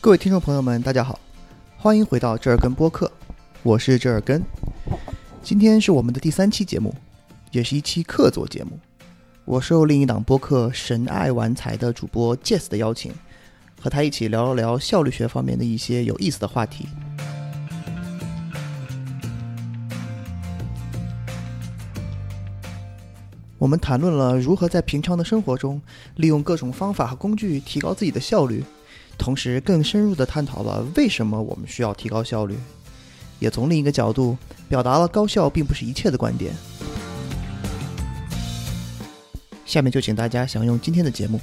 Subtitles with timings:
[0.00, 1.18] 各位听众朋友们，大家好，
[1.76, 3.10] 欢迎回到折耳根播客，
[3.64, 4.40] 我是折耳根。
[5.42, 6.94] 今天是我们的第三期节目，
[7.50, 8.78] 也是一期客座节目。
[9.44, 13.12] 我受另一档播客“神爱玩财”的主播 Jess 的邀请，
[13.80, 16.86] 和他一起聊了聊效率学方面的一些有意思的话题。
[23.58, 25.82] 我们谈论了如何在平常的生活中
[26.14, 28.64] 利用各种方法和工具提高自己的效率，
[29.18, 32.56] 同时更深入的探讨了为什么我们需要提高效率，
[33.40, 36.54] 也从另一个角度表达了高效并不是一切的观点。
[39.66, 41.38] 下面就请大家享用今天的节目。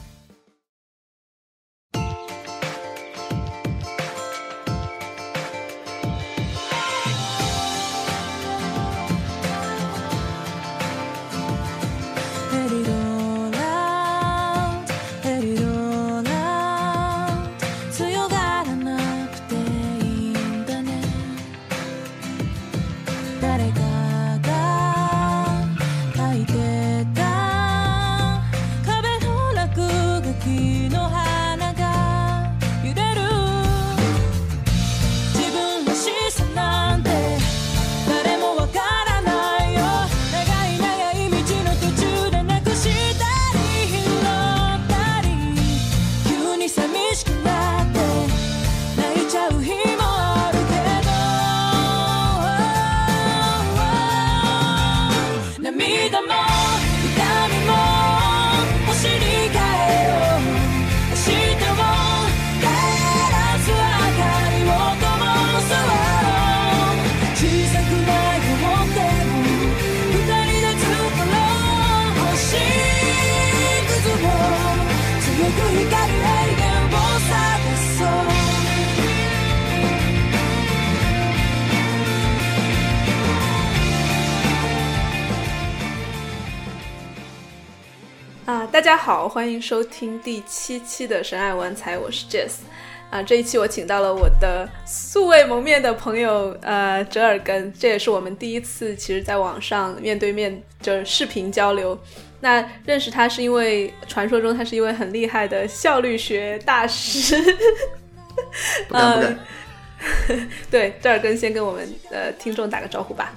[89.35, 92.51] 欢迎收听第七期的《神爱玩财》，我是 Jess。
[93.09, 101.99] 啊，这一期我请到了我的素未谋面的朋友，呃，折耳根，这也是我们第一次，其实在网上面对面就是视频交流。
[102.39, 107.35] 那认识他是因为传说中他是一位很厉害的效率学大师。
[108.87, 109.39] 不敢不敢。
[110.29, 113.33] 嗯 对，折耳根先跟我们呃听众打个招呼吧。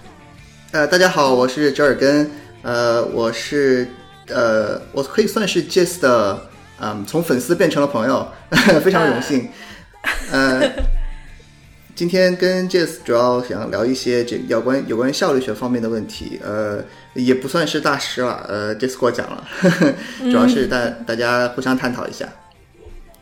[0.70, 2.30] 呃，大家好，我是折耳根，
[2.62, 3.88] 呃，我是
[4.28, 6.48] 呃，我可以算是 Jess 的，
[6.80, 8.26] 嗯，从粉丝变成了朋友，
[8.82, 9.48] 非常荣幸。
[10.30, 10.62] 呃，
[11.94, 16.82] 今天跟 Jess 主要想聊一些这有关有关效率学方面的问题，呃，
[17.14, 19.48] 也不算是大师了，呃，Jess 给我讲了，
[20.22, 22.28] 主要是大大家互相探讨一下。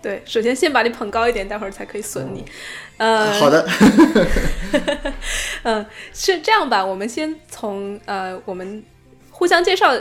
[0.02, 2.44] 对，首先先把你捧高一点，待会儿才可以损你。
[2.98, 3.66] 呃，好的，
[5.64, 6.84] 嗯，是这样吧？
[6.84, 8.84] 我们先从呃我们
[9.30, 9.92] 互相介绍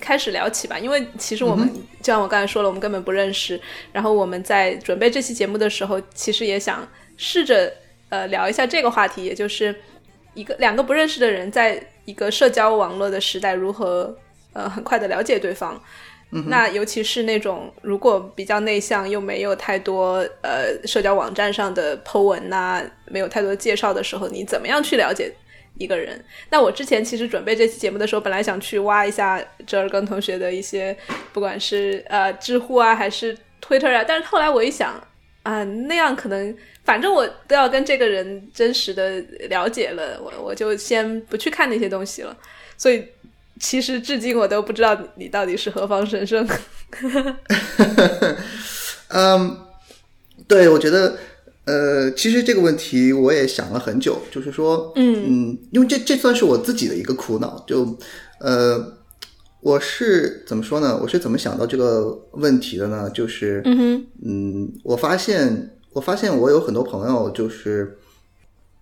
[0.00, 1.68] 开始聊起吧，因为其实我们、
[2.00, 3.60] 就像我刚才说了，我们根本不认识。
[3.92, 6.86] 然后我们在准备这期节目的时候，其实也想
[7.16, 7.72] 试着
[8.08, 9.74] 呃聊一下这个话题，也就是
[10.34, 14.16] 一个两个不认识的人在一个社交网络的时代如何
[14.52, 15.80] 呃很快的了解对方。
[16.46, 25.30] 那尤其是那种如果比较内向又没有太多呃社交网站上的 po 文呐、没有太多介绍的时候，你怎么样去了解
[25.78, 26.24] 一个人？
[26.50, 30.96] 那我之前其实准备这期节目的时候，本来想去挖一下折耳根同学的一些，
[31.32, 35.02] 不管是呃知乎啊还是 Twitter 啊，但是后来我一想
[35.42, 42.36] 啊、那样可能反正我都要跟这个人真实的了解了，我我就先不去看那些东西了，
[42.76, 43.04] 所以。
[43.60, 46.44] 其实至今我都不知道你你到底是何方神圣。
[49.08, 49.66] 嗯，
[50.48, 51.16] 对，我觉得，
[51.64, 57.96] 呃，其实这个问题我也想了很久，就是说，嗯嗯，因为这这算是我自己的一个苦恼，就，
[58.40, 58.94] 呃，
[59.60, 60.98] 我是怎么说呢？
[61.02, 63.08] 我是怎么想到这个问题的呢？
[63.10, 63.62] 就是，
[64.24, 67.98] 嗯我发现，我发现我有很多朋友就是。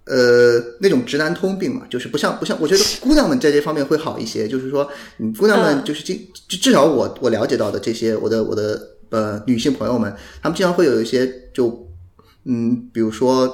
[0.06, 4.48] 呃，那种直男通病嘛，就是不像不像，我觉得姑娘们在这方面会好一些。
[4.48, 6.18] 就是说，嗯姑娘们嗯就是经，
[6.48, 10.12] 至至少我我了解到的这些，我的我的呃女性朋友们，
[10.42, 11.68] 她们经常会有一些就
[12.44, 13.52] 嗯，比如说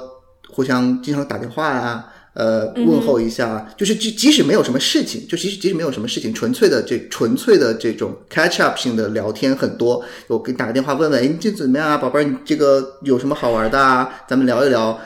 [0.49, 10.03] 互相经常打电话呀、呃，问候一下，就是即即使没有什么事情，就即使即使没有什么事情，纯粹的这纯粹的这种 catch up 性的聊天很多。
[10.27, 12.23] 我给你打个电话问问，哎，你这怎么样啊，宝贝儿？
[12.23, 14.21] 你这个有什么好玩的啊？
[14.27, 14.99] 咱们聊一聊。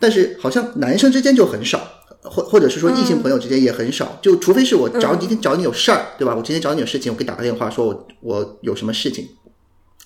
[0.00, 1.80] 但是好像男生之间就很少，
[2.22, 6.34] 或或者是说异性朋友之间也很少，就除非是我找你今天找你有事儿，对吧？
[6.36, 9.28] 我今天找你有事情，我给你打个电话，说我我有什么事情。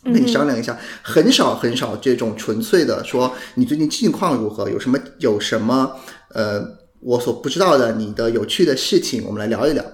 [0.05, 5.95] 跟你商量一下，很少很少这种纯粹的说你最近近况如何，有什么有什么
[6.31, 6.63] 呃
[7.01, 9.85] 我所不知道的你的有趣的事情，我们来聊一聊。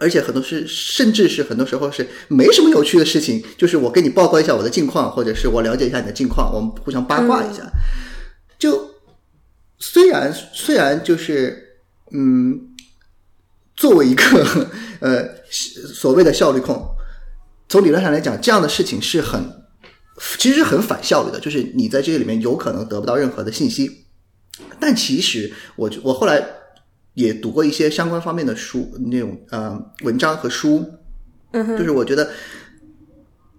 [0.00, 7.62] 而且很多是，甚至是很多时候是没什么有趣的事情，就是我跟你报告一下我的近况，或者是我了解一下你的近况，我们互相八卦一下。
[8.58, 8.90] 就
[9.78, 11.78] 虽然虽然就是
[12.12, 12.60] 嗯，
[13.74, 14.22] 作为一个
[15.00, 16.86] 呃所谓的效率控，
[17.68, 19.42] 从理论上来讲，这样的事情是很
[20.38, 24.06] 其实是很反效率的，就是你在这个里面有可能得不到任何的信息。
[24.80, 26.44] 但其实我我后来
[27.14, 30.84] 也读过一些相关方面的书，那种呃文章和书，
[31.52, 32.30] 嗯哼，就是我觉得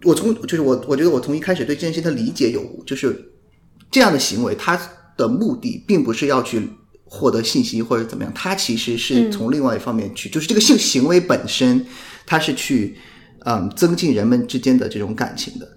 [0.04, 3.32] 我从就是我我觉得我从一开始对这件事情的理解有就是
[3.92, 4.80] 这样的行为，它
[5.16, 6.68] 的目的并不是要去
[7.06, 11.86] 获得信息或者怎么样，它其实是从另外一方面去，就是这个性行为本身，
[12.26, 12.98] 它是去
[13.46, 15.68] 嗯增进人们之间的这种感情的，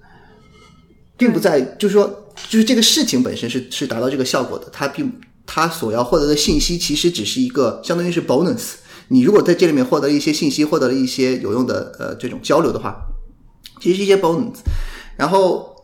[1.17, 2.09] 并不在就是说
[2.49, 5.12] 就是这个事情本身是是达到这个效果的，它并
[5.47, 8.75] 它所要获得的信息其实只是一个相当于是 bonus。
[9.09, 12.97] 你如果在这里面获得了一些信息，获得了一些有用的呃这种交流的话，
[13.81, 14.56] 其实是一些 bonus。
[15.17, 15.76] 然后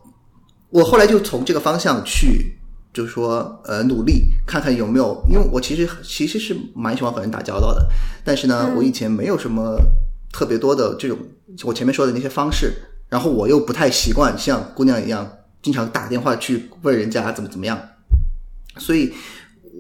[0.71, 2.57] 我后来就从这个方向去，
[2.95, 7.87] 就是说呃努力看看有没有，因为我其实其实是蛮喜欢和人打交道的，
[8.25, 9.77] 但是呢，我以前没有什么
[10.33, 11.19] 特别多的这种
[11.65, 12.73] 我前面说的那些方式，
[13.09, 15.29] 然后我又不太习惯像姑娘一样
[15.63, 17.81] 经常打电话去问人家怎么怎么样，
[18.77, 19.13] 所以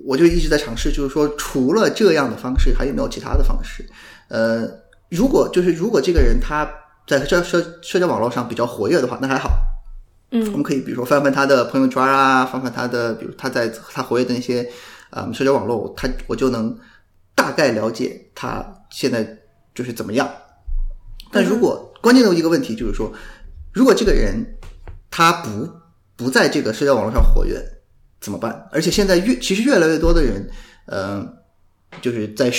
[0.04, 3.84] 我就一直在尝试，就是说除了这样的方式，还有没有其他的方式？
[4.28, 4.68] 呃，
[5.10, 6.68] 如果就是如果这个人他
[7.06, 9.50] 在社社社交网络上比较活跃的话，那还好。
[10.30, 14.68] 嗯我嗯们可以比如说翻翻他的朋友圈啊，翻翻他的，比如他在他活跃的那些
[15.10, 16.76] 嗯社交网络，他我就能
[17.34, 19.37] 大概了解他现在
[19.78, 20.28] 就是怎么样。
[21.30, 23.12] 但如果关键的一个问题就是说，
[23.72, 24.44] 如果这个人
[25.08, 25.70] 他不
[26.16, 27.64] 不在这个社交网络上活跃
[28.20, 28.68] 怎么办？
[28.72, 30.50] 而且现在越其实越来越多的人，
[30.86, 31.24] 呃，
[32.02, 32.52] 就是在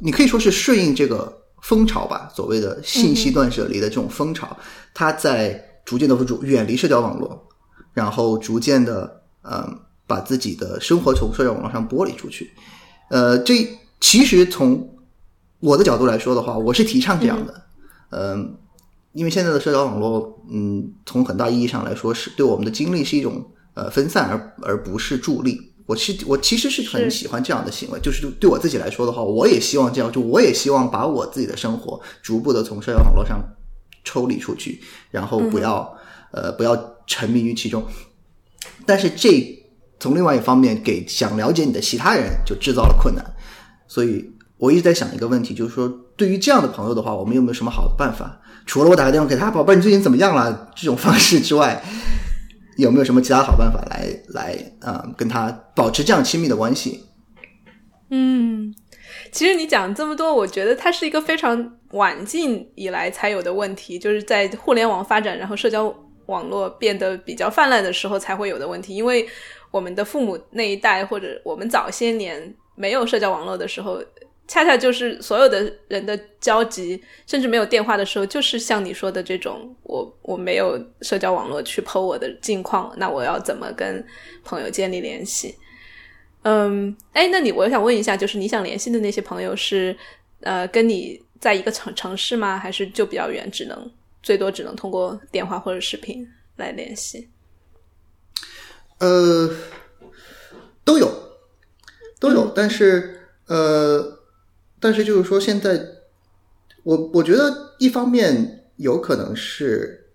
[0.00, 1.32] 你可以说是顺应这个
[1.62, 4.58] 风潮吧，所谓的信息断舍离的这种风潮，
[4.92, 7.46] 他在逐渐的远离社交网络，
[7.92, 12.50] 然后逐渐的嗯把自己的生活从社交网络上剥离出去。
[13.08, 13.54] 呃，这
[14.00, 14.95] 其实从
[15.66, 17.62] 我的角度来说的话，我是提倡这样的。
[18.10, 18.56] 嗯，
[19.10, 25.60] 因为现在的社交网络，嗯，从很大意义上来说，是对我们的精力是一种呃分散，而而不是助力。
[25.86, 33.42] 我是我其实是很喜欢这样的行为，就是对我自己来说的话，我也希望这样，就我也希望把我自己的生活逐步的从社交网络上
[34.04, 34.80] 抽离出去，
[35.10, 35.92] 然后不要、
[36.30, 37.84] 呃不要沉迷于其中。
[38.84, 39.64] 但是这
[39.98, 43.24] 从另外一方面给想了解你的其他人就制造了困难，
[43.88, 48.40] 所以我一直在想一个问题，就是说对于这样的朋友的话，我们有没有什么好的办法？
[48.64, 50.70] 除了我打个电话给他，宝贝，你最近怎么样了？
[50.74, 51.82] 这种方式之外，
[52.76, 57.04] 有没有什么其他好办法来来啊、跟他保持这样亲密的关系？
[58.10, 58.74] 嗯，
[59.30, 65.94] 其实你讲这么多，我觉得它是一个非常晚近以来才有的问题，就是在互联网发展，然后社交
[66.26, 68.94] 网络变得比较泛滥的时候才会有的问题。
[68.94, 69.28] 因为
[69.70, 74.00] 我们的父母那一代，或者我们早些年没有社交网络的时候，
[74.48, 84.04] 恰恰就是所有的人的交集，甚至没有电话的时候，就是像你说的这种，我我没有社交网络去剖我的近况，那我要怎么跟
[84.44, 85.54] 朋友建立联系？
[86.42, 89.96] 嗯，哎，那你我想问一下，就是你想联系的那些朋友是
[90.40, 92.56] 呃跟你在一个城城市吗？
[92.56, 96.24] 还是就比较远，只能最多只能通过电话或者视频
[96.54, 97.28] 来联系？
[98.98, 99.50] 呃，
[100.84, 101.10] 都有，
[102.20, 104.15] 都有，但是呃，
[104.80, 105.80] 但是就是说，现在
[106.82, 110.06] 我我觉得一方面有可能是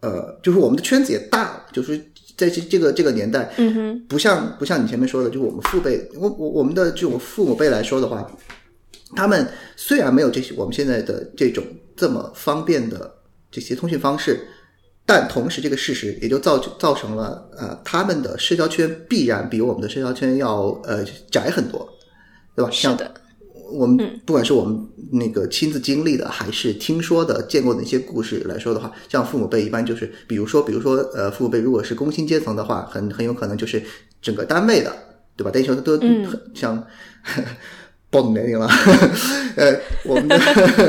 [0.00, 1.98] 呃，就是我们的圈子也大了，就是
[2.36, 8.30] 在这这个这个年代，嗯哼，不像不像你前面说的，就是我们父辈，我我我们的这种父母辈来说的话，
[9.16, 9.46] 他们
[9.76, 11.64] 虽然没有这些我们现在的这种
[11.96, 13.12] 这么方便的
[13.50, 14.46] 这些通讯方式，
[15.04, 21.86] 但同时这个事实也就造就造成了呃他们的社交圈必然比我们的社交圈要呃窄很多，
[22.54, 22.70] 对吧？
[22.70, 23.14] 像是的，
[23.70, 24.78] 我们不管是我们
[25.12, 33.82] 那个亲自经历的，还是听说的、见过的一些故事来说的话，像父母辈一般就是，比如说，比如说，呃，父母辈如果是工薪阶层的话，很很有可能就是
[34.20, 34.92] 整个单位的，
[35.36, 35.50] 对吧？
[35.54, 35.98] 那时候都
[36.54, 36.84] 像。
[38.12, 38.66] 暴露年龄了，
[39.54, 40.36] 呃，我们的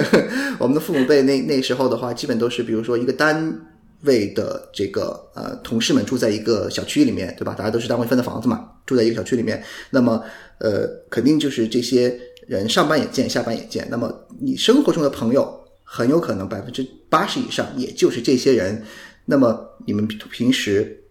[0.57, 3.61] 我们的父母辈那那时候的话，基本都是比如说一个单
[4.05, 7.53] 位的这个呃同事们住在一个小区里面，对吧？
[7.53, 10.23] 大家都是单位分的房子嘛，住在一个小区里面，那么
[10.57, 13.87] 呃，肯定就是这些人上班也见，下班也见。
[13.89, 18.83] 那么你生活中的朋友很有可能百分之八十以上也就是这些人。
[19.25, 21.03] 那么你们平时，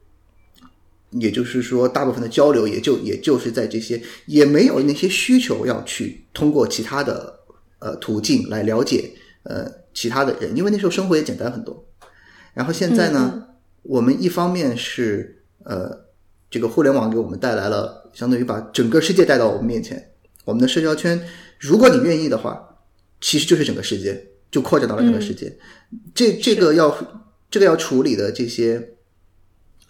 [1.10, 7.40] 也就是说，大部分的交流也就也就是在这些，也没有那些需求要去通过其他的
[7.78, 9.10] 呃途径来了解
[9.44, 11.84] 呃其他的人，因为那时候生活也简单很多。
[12.52, 13.46] 然后现在呢，
[13.82, 16.04] 我们一方面是呃
[16.50, 20.09] 这个互联网给我们带来了，相当于把整个世界带到我们面前，
[20.50, 21.18] 我们的社交圈，
[21.60, 22.60] 如果你愿意的话，
[23.20, 25.56] 其实就是整个世界，就扩展到了整个世界。
[26.12, 26.92] 这这个要
[27.48, 28.94] 这个要处理的这些，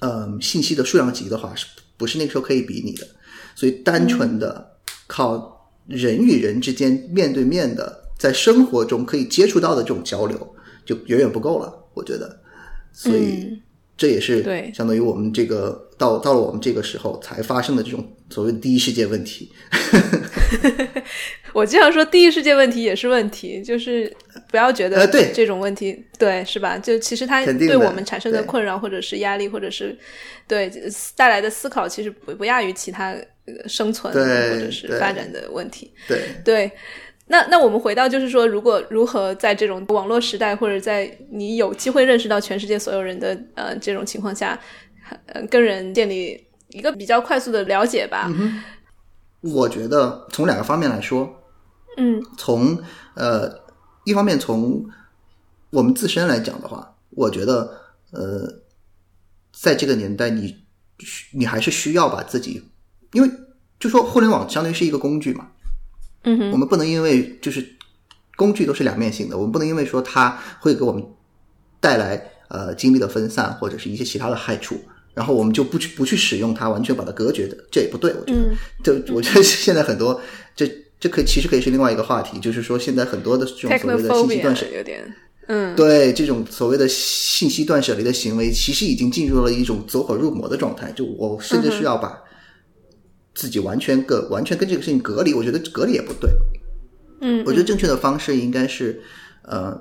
[0.01, 3.07] 嗯，信息的数量级的话，是不是那个时候可以比拟的？
[3.55, 4.77] 所以单纯的
[5.07, 11.73] 靠人与人之间面对面的，在生活中可以接触到的这种交流，就远远不够了。
[11.95, 12.41] 我觉得，
[12.93, 13.63] 所以嗯
[14.01, 19.53] 这也是对相当于我们这个到到了我们这个时候才发生的这种所谓的第一世界问题。
[21.53, 24.11] 我经常说，第一世界问题也是问题，就是
[24.51, 26.79] 不要觉得这种问题，对是吧？
[26.79, 29.95] 就其实它对我们产生的困扰，或者是压力，或者是
[30.49, 30.73] 对
[31.15, 35.93] 带来的思考，其实不不亚于其他呃生存对或者是发展的问题。
[36.09, 36.73] 对，对，
[37.31, 44.59] 那那我们回到就是说，如果如何在这种网络时代，或者在你有机会认识到全世界所有人的呃这种情况下，
[45.27, 48.29] 呃，跟人建立一个比较快速的了解吧。
[49.43, 51.33] 我觉得从两个方面来说，
[51.99, 52.77] 嗯从
[53.15, 53.49] 呃
[54.05, 54.85] 一方面从
[55.71, 57.71] 我们自身来讲的话，我觉得
[58.11, 58.61] 呃
[59.53, 60.57] 在这个年代你，
[61.33, 62.61] 你还是需要把自己，
[63.13, 63.31] 因为
[63.79, 65.47] 就说互联网相当于是一个工具嘛，
[66.25, 67.65] 嗯哼我们不能因为就是
[68.37, 71.05] 工具都是两面性的，我们不能因为说它会给我们
[71.81, 74.81] 带来呃精力的分散或者是一些其他的害处，
[75.15, 78.41] 然后我们就不去不去使用它，完全把它隔绝的，这也不对，我觉得。
[78.41, 80.19] 嗯就我觉得现在很多
[80.57, 80.67] 这
[80.99, 85.15] 这可以其实可以是另外一个话题，就是说现在很多的这种所谓的信息断舍 technophobia 有点，
[85.49, 90.91] 嗯对这种所谓的信息断舍离的行为，其实已经进入了一种走火入魔的状态。
[90.93, 92.19] 就我甚至需要把
[93.35, 96.31] 自己完全个完全跟这个事情隔离，我觉得隔离也不对。
[97.21, 99.03] 嗯，我觉得正确的方式应该是，
[99.43, 99.79] 呃，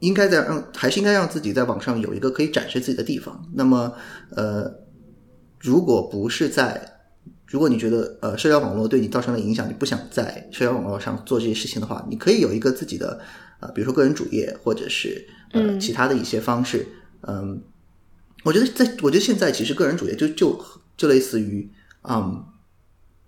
[0.00, 3.48] 应该在让还是应该让自己在网上有一个可以展示自己的地方。
[3.54, 3.94] 那么，
[4.30, 4.70] 呃，
[5.60, 6.98] 如果不是在，
[7.46, 13.20] 如果你觉得呃社交网络对你造成了影响，你不想在社交网络上做这些事情的话，你可以有一个自己的
[13.60, 16.84] 呃，比如说个人主页，或者是呃嗯其他的一些方式。
[17.22, 17.62] 嗯，
[18.42, 20.60] 我觉得在我觉得现在其实个人主页就就
[20.96, 21.70] 就类似于
[22.02, 22.44] 嗯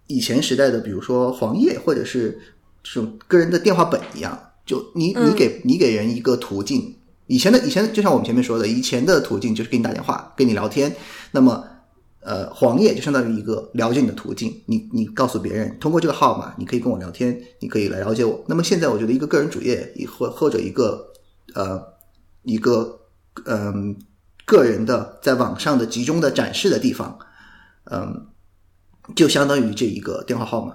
[0.06, 2.38] 以前时代的，比如说黄页或者是
[2.82, 6.96] 这种个人的电话本一样，就你嗯你给你给人一个途径，
[7.26, 10.94] 以前的以前就像我们前面说的，以前的途径就是给你打电话，跟你聊天，
[11.32, 11.64] 那么。
[12.28, 18.44] 呃，黄页就相当于一个了解你的途径，你你告诉别人，通过这个号码，你可以跟我聊天，你可以来了解我。
[18.48, 21.12] 那么现在，我觉得一个个人主页，或或者一个
[21.54, 21.80] 呃
[22.42, 22.98] 一个
[23.44, 23.96] 嗯、
[24.44, 27.16] 个人的在网上的集中的展示的地方，
[27.92, 28.26] 嗯，
[29.14, 30.75] 就相当于这一个电话号码，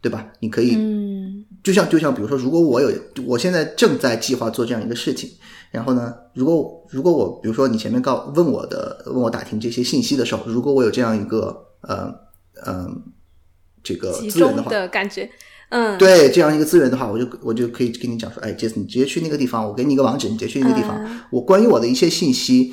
[0.00, 0.32] 对吧？
[0.40, 1.44] 你可以嗯。
[1.62, 2.90] 就像就像比如说，如果我有
[3.26, 5.28] 我现在正在计划做这样一个事情，
[5.72, 12.14] 然后呢，如果如果我比如说你前面告问我的问我打听这些信息的时候，如果我有这样一个呃
[12.64, 12.88] 呃
[13.82, 15.28] 这个资源的话，的感觉，
[15.70, 21.20] 嗯，对这样一个资源的话，我就我就可以跟你讲说，哎，杰斯，你直接去那个地方，我给你一个网址，你直接去那个地方，嗯。
[21.32, 22.72] 我关于我的一些信息，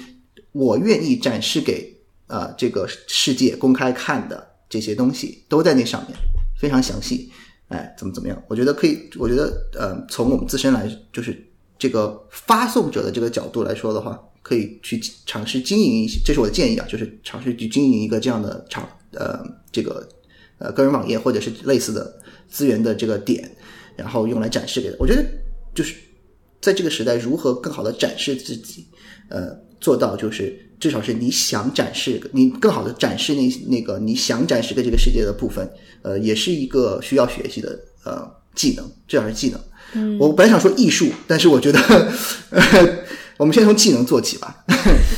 [0.51, 1.97] 我愿意展示给
[2.27, 6.17] 呃这个世界公开看的这些东西都在那上面，
[6.59, 7.31] 非常详细。
[7.69, 8.43] 哎，怎么怎么样？
[8.49, 11.33] 我觉得可以，我觉得呃，从我们自身来，就是
[11.79, 19.39] 这个发送者的这个角度来说的话，可以去尝试经营一些，这是我的建议啊，就是尝试去经营一个这样的场呃
[19.71, 20.05] 这个
[20.57, 23.49] 呃个人网页或者是类似的资源的这个点，
[23.95, 25.25] 然后用来展示给我觉得
[25.73, 25.95] 就是
[26.59, 28.85] 在这个时代，如何更好的展示自己，
[29.29, 35.69] 呃，做到就是至少是你想展示，你更好的展示那那个你想展示给这个世界的部分，
[36.01, 39.59] 呃，也是一个需要学习的呃技能，至少是技能。
[39.93, 41.79] 嗯，我本来想说艺术，但是我觉得，
[42.49, 42.59] 呃、
[43.37, 44.65] 我们先从技能做起吧，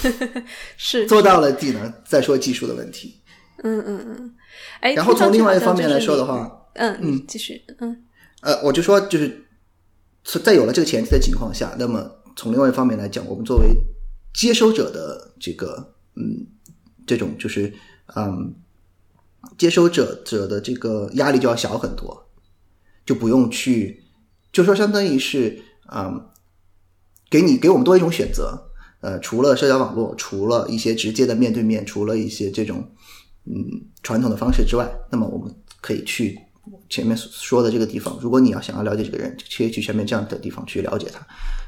[0.78, 3.16] 是，做到了技能再说技术的问题。
[3.64, 4.34] 嗯嗯嗯，
[4.82, 7.26] 哎，然后从另外一方面来说的话，嗯，嗯。
[7.28, 8.04] 继续，嗯。
[8.42, 9.46] 呃，我就说就是
[10.44, 13.70] 在有了这个前提的情况下，那么从另外一方面来讲，我们作为
[14.34, 16.46] 接收者的这个嗯
[17.06, 17.74] 这种就是
[18.16, 18.54] 嗯
[19.58, 22.30] 接收者者的这个压力就要小很多，
[23.06, 24.04] 就不用去
[24.52, 26.30] 就说相当于是嗯
[27.30, 28.64] 给你给我们多一种选择。
[29.00, 32.90] 呃，除了社交网络，除了一些直接的面对面，除了一些这种
[33.46, 36.36] 嗯传统的方式之外，那么我们可以去
[36.90, 38.18] 前面说的这个地方。
[38.20, 41.26] 如果你要想要了解这个人，可以去前面这样的地方去了解他。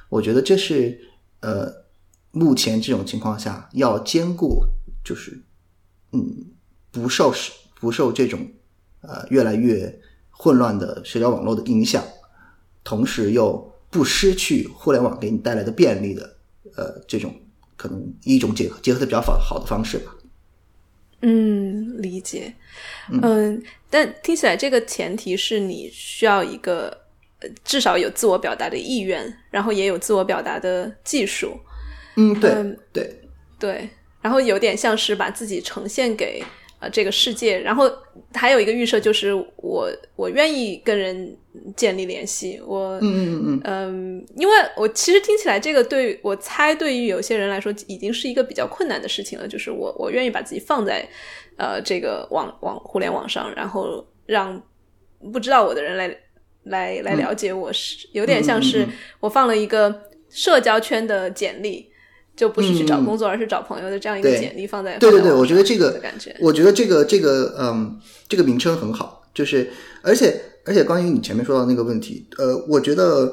[0.09, 0.99] 我觉得这是
[1.41, 1.71] 呃
[2.31, 4.63] 目前这种情况下要兼顾，
[5.03, 5.41] 就是
[6.12, 6.45] 嗯
[6.91, 7.33] 不受
[7.79, 8.48] 不受这种
[9.01, 12.03] 呃越来越混乱的社交网络的影响，
[12.83, 16.38] 同时又不失去互联网给你带来的便利的
[16.75, 17.33] 呃这种
[17.75, 20.15] 可能一种结合结合的比较好好的方式吧。
[21.21, 22.53] 嗯，理解。
[23.12, 26.95] 嗯，但听起来这个前提是你需要一个
[27.39, 31.59] 呃至少有自我表达的意愿，然后也有自我表达的技术。
[32.19, 33.21] 嗯，对嗯对，
[33.57, 33.89] 对，
[34.21, 36.43] 然后有点像是把自己呈现给
[36.81, 37.89] 呃这个世界，然后
[38.33, 41.38] 还有一个预设就是我我愿意跟人
[41.75, 51.07] 建立联系，我嗯嗯嗯因为我其实听起来这个对我猜对于有些人来说已经是一个比较困难的事情了，就是我我愿意把自己放在
[51.57, 54.61] 呃这个网网互联网上，然后让
[55.33, 56.07] 不知道我的人来
[56.63, 58.85] 来来了解我，是有点像是
[59.21, 61.89] 我放了一个社交圈的简历。
[62.39, 69.69] 就不是去找工作，而是找朋友的这样一个简历放在对对对，我觉得这个感觉，我觉得这个这个嗯，这个名称很好，就是
[70.01, 73.29] 而且而且关于你前面说到那个问题，呃，我觉得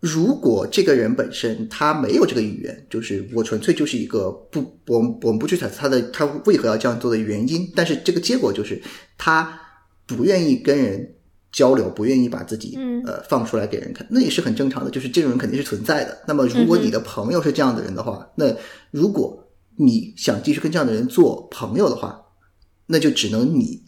[0.00, 8.82] 如果这个人本身他没有这个意愿，就是我纯粹就是一个不，我们我们不去猜测他的他为何要这样做的原因，但是这个结果就是
[9.16, 9.60] 他
[10.08, 11.14] 不愿意跟人
[11.52, 13.02] 交流，不愿意把自己嗯。
[13.06, 16.18] 呃放出来给人看，那也是很正常的，就是这种人肯定是存在的。
[16.26, 18.54] 那么如果你的朋友是这样的人的话，那
[18.90, 22.20] 如果你想继续跟这样的人做朋友的话，
[22.86, 23.82] 那就只能你，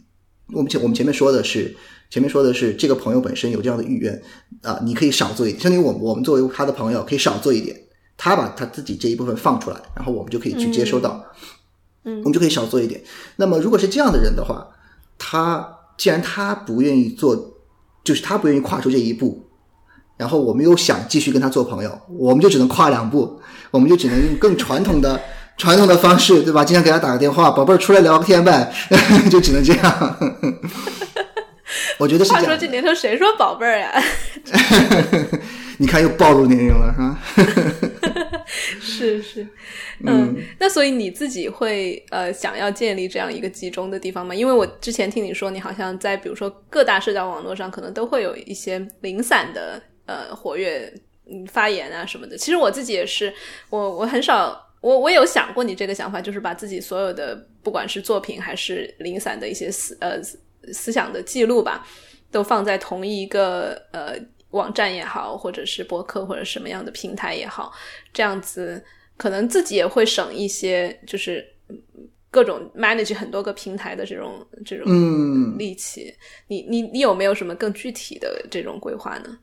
[0.53, 1.75] 我们前我们前面说的是，
[2.09, 4.21] 前面说的是这个朋友本身有这样的意愿
[4.61, 7.77] 啊、你可以少做一点，相当于我们我们作为他的朋友可以少做一点，
[8.15, 11.23] 他把他自己这一部分放出来，然后我们就可以去接收到，
[12.03, 12.19] 嗯。
[12.19, 13.03] 我们就可以少做一点。
[13.35, 14.67] 那么如果是这样的人的话，
[15.17, 17.35] 他既然他不愿意做，
[18.03, 19.45] 就是他不愿意跨出这一步。
[20.17, 23.39] 然后我们又想继续跟他做朋友，我们就只能跨两步，
[23.69, 25.21] 我们就只能用更传统的
[25.57, 26.65] 传统的方式，对吧？
[26.65, 28.73] 经常给他打个电话，宝贝儿出来聊个天呗，
[29.29, 30.17] 就只能这样。
[31.99, 32.67] 我觉得是这样话说这。
[32.69, 34.03] 年头谁说宝贝儿呀？
[35.77, 36.91] 你看又暴露年龄了，
[37.35, 37.90] 是吧？
[38.79, 39.47] 是是，
[40.05, 44.33] 嗯，那所以你自己会呃想要建立这样一个集中的地方吗？
[44.33, 50.91] 因为我之前听你说，你好像在比如说各大社交网络上，可能都会有一些零散的呃活跃
[51.29, 52.37] 嗯发言啊什么的。
[52.37, 53.33] 其实我自己也是，
[53.69, 54.67] 我我很少。
[54.81, 60.39] 我我有想过你这个想法，就是把自己所有的不管是作品还是零散的一些思呃思
[60.73, 61.85] 思想的记录吧，
[62.31, 64.15] 都放在同一个呃
[64.51, 67.71] 网站也好，或者是博客或者什么样的平台也好，
[68.13, 68.83] 这样子
[69.17, 71.77] 可能自己也会省一些，就是嗯
[72.29, 76.13] 各种 manage 很多个平台的这种这种嗯力气。
[76.47, 79.39] 你你你有没有什么更具体的这种规划呢？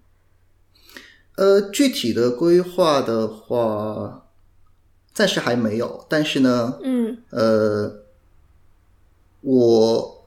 [1.36, 4.26] 呃，具体的规划的话，
[5.12, 6.04] 暂时还没有。
[6.08, 8.04] 但是呢，嗯呃，
[9.42, 10.26] 我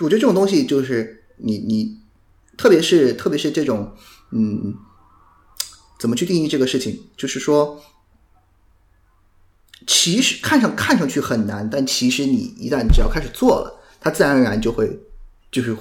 [0.00, 1.97] 我觉得这种东西就是你你，
[2.58, 3.90] 特别是特别是这种，
[4.32, 4.74] 嗯，
[5.98, 7.00] 怎么去定义这个事情？
[7.16, 7.80] 就是说，
[9.86, 14.98] 其实看上看上去很难，但其实你一旦只要开始做了，它自然而然就会
[15.50, 15.74] 就是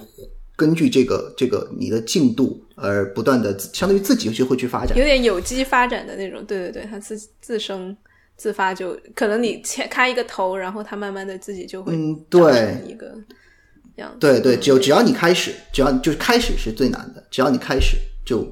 [0.56, 5.04] 根据这个这个你的进度而不断的，相当于自己就会去发展有。
[5.04, 7.96] 点有机发展的那种，对对对，它自自生
[8.36, 13.16] 自发就可能你切开一个头，然后它慢慢的自己就会嗯对一个
[14.02, 14.18] 样子。
[14.20, 18.44] 对对，嗯只有只要你开始，只要就是开始是最难的，只要你开始就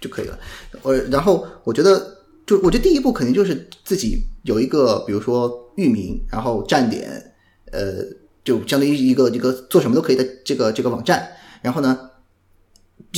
[0.00, 0.38] 就可以了。
[0.82, 7.32] 我然后我觉得，就我觉得第一步肯定就是自己有一个，比如说域名，然后站点，
[7.72, 8.04] 呃，
[8.44, 11.26] 就相当于一个一个做什么都可以的这个这个网站。
[11.62, 11.98] 然后呢，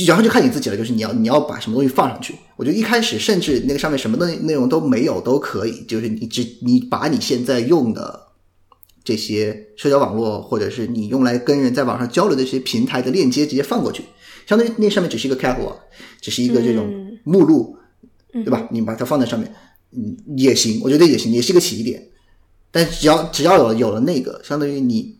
[0.05, 2.33] 然后就看你自己了，就是你要你要把什么东西放上去。
[2.55, 8.26] 我觉得一开始甚至那个上面什么的内容都没有都可以，就是你只你把你现在用的
[9.07, 14.03] 这些社交网络，或者是你用来跟人在网上交流的这些平台的链接直接放过去，
[14.45, 15.77] 相当于那上面只是一个 catalog，
[16.19, 17.77] 只是一个这种嗯目录，
[18.33, 18.67] 对吧？
[18.69, 19.49] 你把它放在上面，
[19.91, 22.05] 嗯，也行，我觉得也行，也是一个起点。
[22.69, 25.17] 但只要只要有了有了那个，相当于你，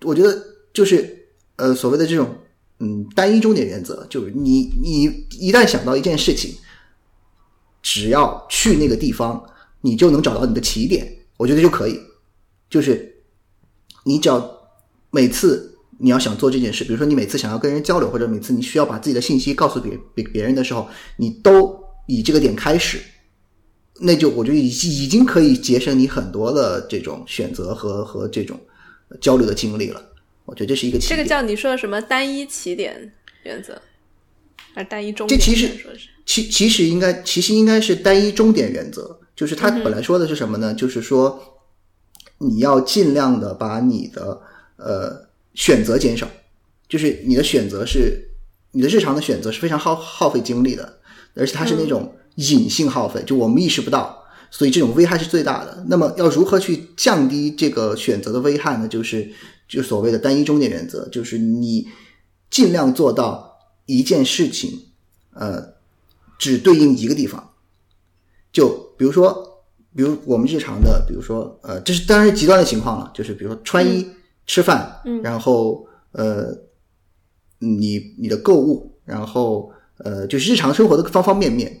[0.00, 2.34] 我觉得就是呃所谓的这种
[2.80, 5.02] 嗯单一终点原则，就是你你
[5.38, 6.54] 一旦想到一件事情，
[7.82, 9.44] 只要去那个地方，
[9.82, 11.06] 你就能找到你的起点，
[11.36, 12.00] 我觉得就可以。
[12.68, 13.22] 就是
[14.04, 14.58] 你只要
[15.10, 23.00] 每次你要想做这件事，比如说你每次想要跟人交流，或者每次你需要把自己的信息告诉别别别人的时候，你都以这个点开始，
[24.00, 28.60] 那就我觉得已已经可以节省你很多的这种选择和和这种
[29.20, 30.02] 交流的精力了。
[30.44, 31.18] 我觉得这是一个起点。
[31.18, 33.12] 这个叫你说的什么单一起点
[33.44, 33.80] 原则？
[34.88, 35.40] 单一终点？
[35.40, 35.70] 这其实
[36.26, 40.74] 其其实应该其实应该是单一终点原则，就是他本来说的是什么呢？
[40.74, 41.40] 就是说
[42.38, 44.40] 你要尽量的把你的
[44.76, 46.28] 呃选择减少，
[46.88, 48.28] 就是你的选择是
[48.72, 50.98] 你的日常的选择是非常耗耗费精力的，
[51.34, 55.84] 而且它是那种隐性耗费，就我们意识不到，所以这种危害是最大的。
[55.88, 58.86] 那么要如何去降低这个选择的危害呢？
[58.86, 59.32] 就是
[59.66, 61.88] 就所谓的单一终点原则，就是你
[62.50, 64.86] 尽量做到一件事情，
[65.32, 65.74] 呃，
[66.38, 67.52] 只对应一个地方。
[68.52, 69.45] 就比如说，
[69.96, 74.06] 比如我们日常的，比如说，呃，这是当然是极端的情况了，就是比如说穿衣、
[74.46, 75.22] 吃饭，嗯。
[75.22, 76.54] 然后呃，
[77.58, 81.80] 你你的购物，然后呃，就是日常生活的方方面面，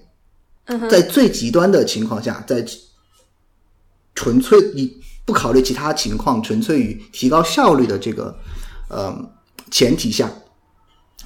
[0.90, 2.64] 在最极端的情况下，在
[4.14, 8.34] 纯粹你不考虑其他情况，纯粹于提高效率的这个
[8.88, 9.14] 呃
[9.70, 10.32] 前提下，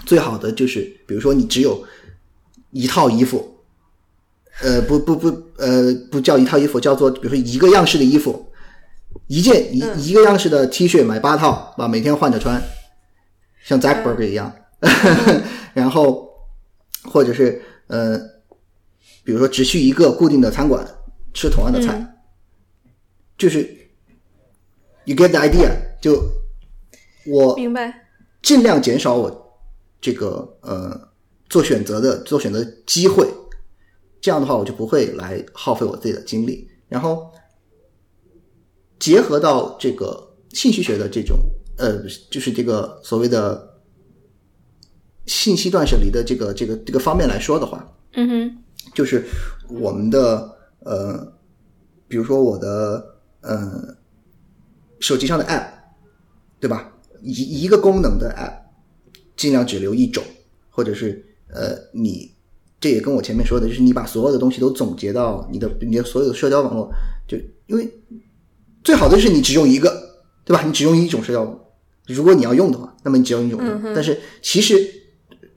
[0.05, 1.85] 最好的就是，比如说你只有
[2.73, 3.60] 一套衣服，
[4.63, 8.47] 呃，不不不，呃，不叫一套衣服，叫做比如说一个样式的衣服，
[9.27, 12.63] 一件一、一个样式的 T 恤买八套，吧，每天换着穿，
[13.65, 14.53] 像 Zackberg 一样，
[15.73, 16.29] 然后
[17.05, 18.19] 或者是呃，
[19.25, 20.87] 比如说只去一个固定的餐馆
[21.33, 22.09] 吃同样的菜，嗯。
[23.39, 23.61] 就是
[25.05, 26.23] you get the idea，就
[27.27, 28.07] 我明白。
[28.43, 29.61] 尽量减少我
[30.01, 31.09] 这个呃
[31.49, 33.27] 做选择的做选择的机会，
[34.21, 36.69] 这样的话我就不会来耗费我自己的精力。
[36.89, 37.31] 然后
[38.99, 41.39] 结合到这个信息学的这种
[41.77, 43.81] 呃，就是这个所谓的
[45.27, 48.59] 信息断舍离的这个这个这个方面来说的话，嗯哼，
[48.93, 49.25] 就是
[49.69, 51.33] 我们的呃，
[52.09, 53.97] 比如说我的呃
[54.99, 55.69] 手机上的 app，
[56.59, 56.93] 对吧？
[57.23, 58.61] 一一个功能的 app，
[59.37, 60.25] 尽量只留一种，
[60.69, 62.35] 或者是呃，你
[62.81, 66.91] 这也跟我前面说的，就是你把所有的东西都总结到你的你的所有的社交网络，
[67.29, 67.89] 就因为
[68.83, 69.93] 最好的是你只用一个，
[70.45, 70.63] 对吧？
[70.65, 71.61] 你只用一种社交网络，
[72.07, 73.95] 如果你要用的话，那么你只用一种用。
[73.95, 74.77] 但是其实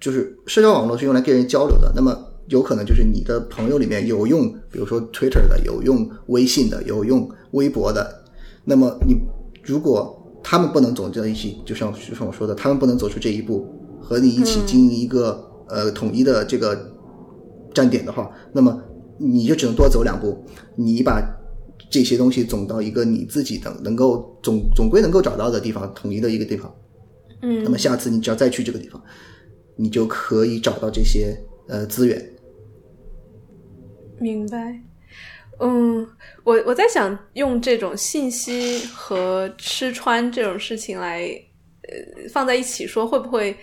[0.01, 2.13] 就是社交网络是用来跟人交流的，那么
[2.49, 8.25] 有可能就是你的朋友里面有用，比如说 Twitter 的，有用微信的，有用微博的，
[8.65, 9.15] 那么你
[9.63, 13.65] 如果他们不能走在一起，就像就像我说的，他们不能走出这一步，
[14.01, 16.92] 和你一起经营一个、呃统一的这个
[17.73, 18.81] 站点的话，那么
[19.17, 21.21] 你就只能多走两步，你把
[21.89, 26.73] 这些东西总到一个你自己的能够总总归能够找到的地方，统一的一个地方。
[27.41, 29.01] 嗯那么下次你只要再去这个地方，
[29.75, 32.23] 你就可以找到这些呃资源。
[34.19, 34.79] 明白。
[35.59, 36.07] 嗯，
[36.43, 41.27] 我我在想用这种信息和吃穿这种事情来
[41.83, 43.55] 呃放在一起说，会不会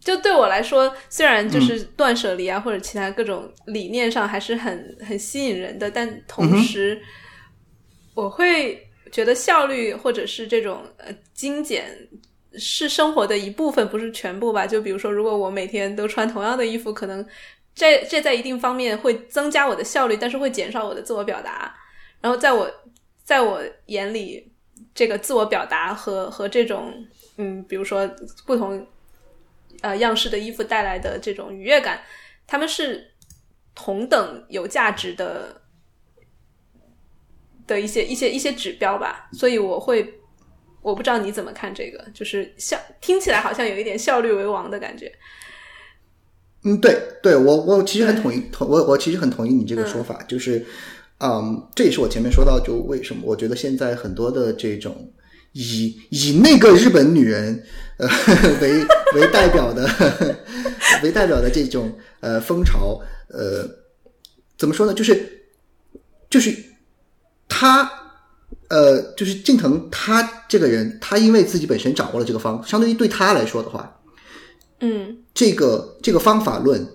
[0.00, 7.00] 就对我来说，虽然就是断舍离啊、或者其他各种理念上还是很很吸引人的，但同时
[8.14, 11.86] 我会觉得效率或者是这种呃精简
[12.54, 14.66] 是生活的一部分，不是全部吧？
[14.66, 17.24] 就比如说，如果我每天都穿同样的衣服，可能
[17.74, 21.74] 这这在一定方面会增加我的效率，但是会减少我的自我表达。
[22.20, 22.70] 然后在我
[23.22, 24.50] 在我眼里，
[24.94, 26.92] 这个自我表达和和这种
[27.36, 28.08] 嗯，比如说
[28.44, 28.84] 不同
[29.80, 32.00] 呃样式的衣服带来的这种愉悦感，
[32.46, 33.12] 他们是
[33.74, 35.60] 同等有价值的
[37.66, 39.28] 的一些一些一些指标吧。
[39.32, 40.14] 所以我会。
[40.82, 45.12] 我不知道你怎么看这个，就是效听起来好像有一点效率为王的感觉。
[46.64, 50.64] 嗯，对对，我我其实很同意，同我我其实很同意你这个说法，就是，
[51.18, 55.12] 嗯，这也是我前面说到，就为什么我觉得现在很多的这种
[55.52, 57.64] 以以那个日本女人
[57.98, 58.08] 呃
[58.60, 58.84] 为
[59.14, 59.88] 为代表的
[61.02, 63.68] 为代表的这种呃风潮，呃，
[64.56, 64.94] 怎么说呢？
[64.94, 65.42] 就是
[66.28, 66.56] 就是
[67.48, 67.90] 他。
[68.68, 74.00] 呃，就是近藤他这个人，他因为自己本身掌握了这个方，相对于对他来说的话，
[74.78, 76.86] 嗯这个这个方法论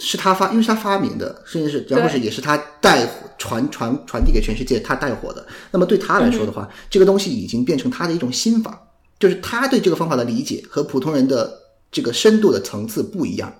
[0.00, 5.46] 是他发，因为是他发明的，甚至是然后是也是他带火传传传递给全世界，他带火的。
[5.70, 8.80] 那么对他来说的话，这个东西已经变成他的一种心法，
[9.18, 11.52] 就是他对这个方法的理解和普通人的
[11.92, 13.52] 这个深度的层次不一样，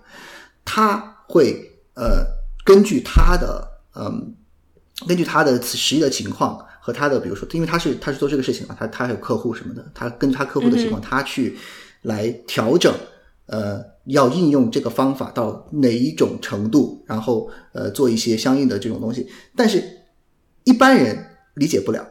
[0.64, 0.96] 他
[1.28, 2.24] 会呃
[2.64, 4.34] 根据他的嗯、
[5.06, 11.58] 根据他的实际的情况和他的比如说，因为他是他是做这个事情嘛，他他还有客户什么的，他根据他客户的情况，他去
[12.00, 12.90] 来调整。
[13.50, 19.82] 呃，要应用这个方法到哪一种程度，然后呃做一些相应的这种东西，但是
[20.62, 21.18] 一般人
[21.54, 22.06] 理解不了，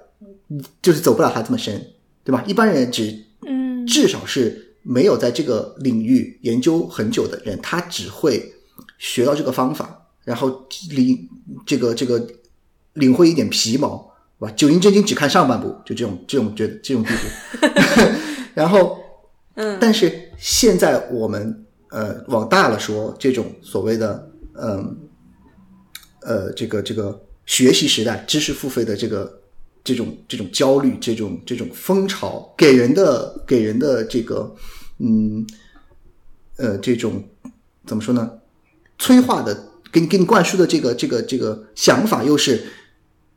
[0.81, 1.81] 就是走不了他这么深，
[2.25, 2.43] 对吧？
[2.45, 8.53] 一般人只嗯至少是没有在这个领域研究很久的人，他只会
[8.97, 11.29] 学到这个方法，然后领
[11.65, 12.27] 这个这个
[12.95, 14.51] 领会一点皮毛，是吧？
[14.57, 17.67] 九阴真经只看上半部，就这种这种觉得这种地步。
[18.53, 18.97] 然后，
[19.55, 24.97] 嗯，但是现在我们呃往大了说，这种所谓的嗯
[26.21, 29.41] 呃这个这个学习时代知识付费的这个
[29.83, 34.55] 这种这种焦虑，这种这种风潮，给人的给人的这个
[34.99, 35.45] 嗯
[36.57, 37.23] 呃这种
[37.85, 38.31] 怎么说呢？
[38.97, 39.57] 催化的
[39.91, 42.61] 给你给你灌输的这个这个这个想法，又是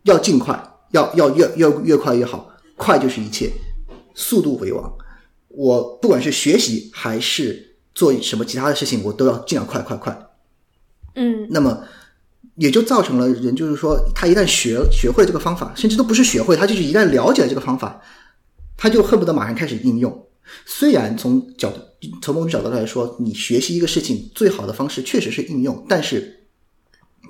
[0.03, 3.51] 要尽快，要要越要越快越好，快就是一切，
[4.15, 4.93] 速度为王。
[5.55, 10.31] 我不管是学习还是做什么其他的事情，我都要尽量快快快。
[11.15, 11.85] 嗯那么
[12.57, 18.01] 也就造成了人就是说，他一旦学学会这个方法，甚至都不是学会，他就是一旦了解了这个方法，
[18.77, 20.27] 他就恨不得马上开始应用。
[20.67, 21.81] 虽然从角度
[22.21, 26.45] 从某种角度来说，你学习一个事情最好的方式确实是应用，但是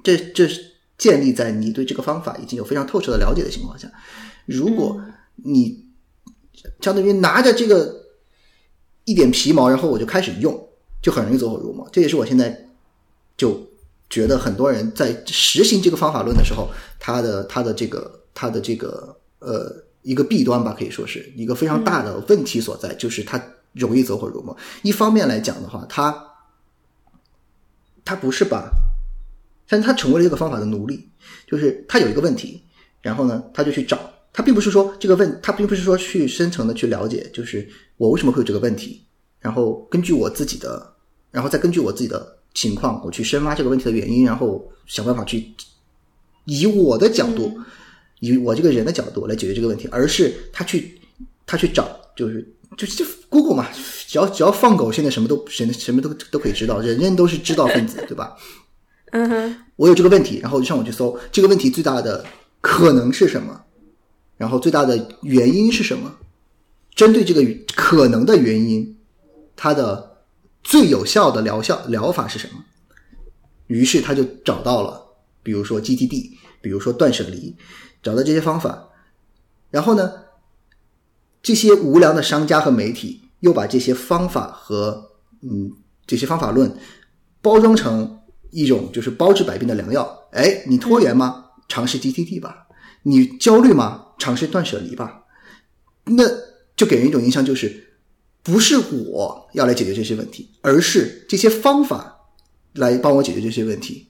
[0.03, 0.61] 这这是
[0.97, 3.91] 建立在你对这个方法已经有非常透彻的了解的情况下。
[4.47, 5.01] 如果
[5.37, 5.85] 你
[6.81, 8.02] 相当于拿着这个
[9.05, 10.69] 一点皮毛，然后我就开始用，
[11.01, 11.89] 就很容易走火入魔。
[11.93, 12.69] 这也是我现在
[13.37, 13.61] 就
[14.09, 16.69] 觉得很多人在实行这个方法论的时候，
[17.01, 24.57] 他的他的这个他的这个呃一个弊端吧，可以说是一个非常大的问题所在，就是他容易走火入魔。
[24.83, 26.29] 一方面来讲的话，他
[28.05, 28.71] 他不是把，
[29.69, 31.09] 但他成为了这个方法的奴隶，
[31.47, 32.63] 就是他有一个问题，
[33.01, 33.99] 然后呢，他就去找。
[34.33, 39.03] 他并不是说这个问，他并不是说去深层的去了解，就是我为什么会有这个问题，
[39.41, 40.95] 然后根据我自己的，
[41.31, 45.53] 然后再根据我自己的情况，我去深挖这个问题的原因，然后想办法去
[46.47, 47.59] 以我的角度，
[48.21, 50.99] 以我这个人的角度来解决这个问题，而是他去
[51.45, 53.69] 他去找，就是就是就 Google 嘛，
[54.07, 58.35] 只要只要放狗，现在什么都什么什么都都可以知道，人人都是知道分子， 对吧？
[59.13, 62.25] 嗯哼，我有这个问题，然后我就上网去搜这个问题最大的
[62.63, 63.61] 可能是什么，
[64.43, 66.13] 然后最大的原因是什么？
[66.97, 67.41] 针对这个
[67.77, 68.99] 可能的原因，
[69.55, 70.17] 它的
[70.65, 72.65] 最有效的疗效疗法是什么？
[73.69, 75.01] 于是他就找到了，
[75.45, 77.55] 比如说 GTD，比如说断舍离，
[78.03, 78.89] 找到这些方法，
[79.71, 80.13] 然后呢，
[81.41, 85.71] 这些无良的商家和媒体又把这些方法和嗯
[86.05, 86.77] 这些方法论
[87.41, 88.19] 包装成
[88.51, 90.19] 一种就是包治百病的良药。
[90.33, 91.45] 哎，你拖延吗？
[91.69, 92.62] 尝试 GTD 吧。
[93.03, 94.07] 你焦虑吗？
[94.19, 95.25] 尝试断舍离吧。
[96.05, 96.25] 那
[96.77, 97.95] 就给人一种印象，就是
[98.43, 102.17] 不是我要来解决这些问题，而是这些方法
[102.75, 104.09] 来帮我解决这些问题。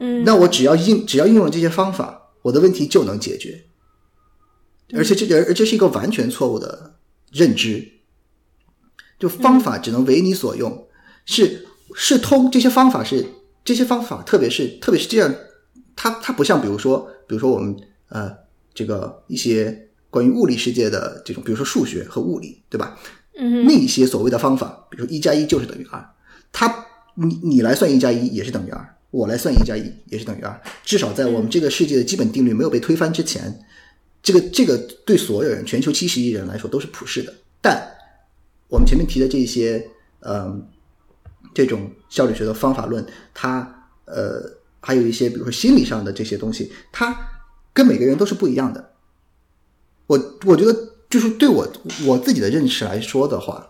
[0.00, 3.64] 嗯，那我只要应只要应用了这些方法，我的问题就能解决。
[4.94, 6.96] 而且这而而这是一个完全错误的
[7.32, 7.92] 认知，
[9.18, 10.88] 就方法只能为你所用，
[11.24, 13.26] 是是通这些方法是
[13.64, 15.34] 这些方法，特别是特别是这样，
[15.96, 17.74] 它它不像比如说比如说我们
[18.10, 18.32] 呃
[18.72, 22.96] 这个一些关于物理世界的这种，比如说数学和物理，对吧？
[23.38, 26.02] 嗯那一些所谓的方法，比如说一加一就是等于二，
[26.52, 33.62] 它你你来算一加一也是等于二，我来算一加一也是等于二，至少在我们这个世界的基本定律没有被推翻之前，
[34.22, 37.34] 这个这个对所有人，全球七十亿人来说都是普世的。
[37.60, 37.86] 但
[38.68, 39.86] 我们前面提的这些，
[40.20, 40.66] 嗯、
[41.52, 43.04] 这种效率学的方法论，
[43.34, 44.42] 它呃
[44.86, 47.18] 还有一些比如说心理上的这些东西，它
[47.72, 48.92] 跟每个人都是不一样的。
[50.06, 50.72] 我我觉得
[51.10, 51.66] 就是对我
[52.04, 53.66] 我自己的认识来说的话，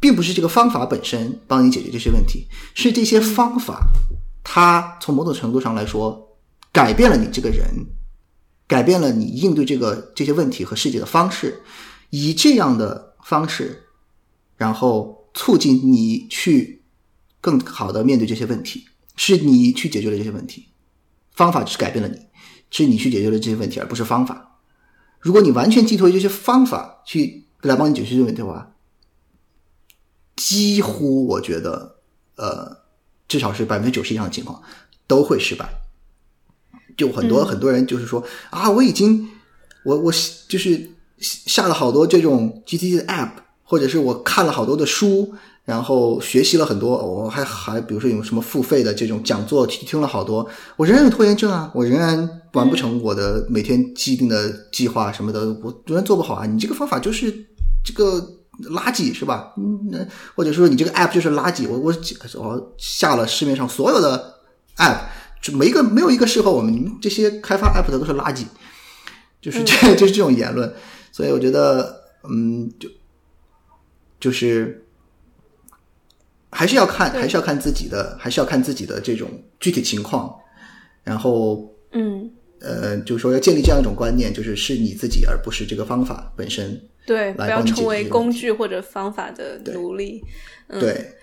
[0.00, 3.86] 并不是这个方法本身帮你解决这些问题，是这些方法
[4.42, 6.36] 它从某种程度上来说
[6.72, 7.64] 改变了你这个人，
[8.66, 11.62] 改变了你应对这个这些问题和世界的方式，
[12.10, 13.84] 以这样的方式，
[14.56, 16.82] 然后促进你去
[17.40, 18.88] 更好的面对这些问题，
[19.18, 20.68] 是你去解决了这些问题，
[21.34, 22.18] 方法只是改变了你，
[22.70, 24.60] 是你去解决了这些问题，而不是方法。
[25.18, 28.76] 如果你完全寄托于这些方法去来帮你解决这些问题的话，
[30.36, 31.96] 几乎我觉得，
[32.36, 32.84] 呃，
[33.26, 34.62] 至少是百分之九十以上的情况
[35.08, 35.68] 都会失败。
[36.96, 39.28] 就很多、嗯很多人就是说啊，我已经
[39.84, 40.12] 我我
[40.48, 43.32] 就是下了好多这种 GTD 的 app，
[43.64, 45.34] 或者是我看了好多的书，
[45.68, 56.46] 然后学习了很多，我还还比如说有什么付费的这种讲座，听听了好多，我仍然有拖延症啊，我仍然完不成我的每天既定的计划什么的，我仍然做不好啊。
[56.46, 57.30] 你这个方法就是
[57.84, 58.18] 这个
[58.70, 59.52] 垃圾是吧？
[59.58, 59.98] 嗯，那
[60.34, 61.92] 或者说你这个 app 就是垃圾，我我
[62.42, 64.36] 我下了市面上所有的
[64.78, 65.00] app，
[65.42, 68.44] 就没一个没有一个适合我们，你们这些开发 app 的都是垃圾，
[69.42, 70.72] 就是这、就是这种言论，
[71.12, 71.94] 所以我觉得，
[72.26, 72.88] 嗯，就
[74.18, 74.87] 就是
[76.58, 80.34] 还是要看，还是要看自己的，还是要看自己的这种具体情况，
[81.04, 82.28] 然后嗯，
[82.60, 86.76] 呃，就是说要建立这样一种观念，就是是你自己，而不是这个方法本身。
[87.06, 90.20] 对，不要成为工具或者方法的奴隶。
[90.66, 90.80] 嗯。
[90.80, 91.14] 对，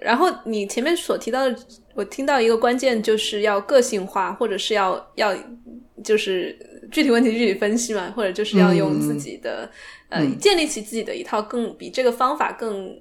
[0.00, 1.58] 然后你前面所提到的，
[1.94, 5.36] 我听到一个关键就是要个性化，或者是要要
[6.04, 6.56] 就是
[6.92, 9.68] 具体问题具体分析嘛，或者就是要用自己的、
[10.10, 12.96] 呃建立起自己的一套更比这个方法更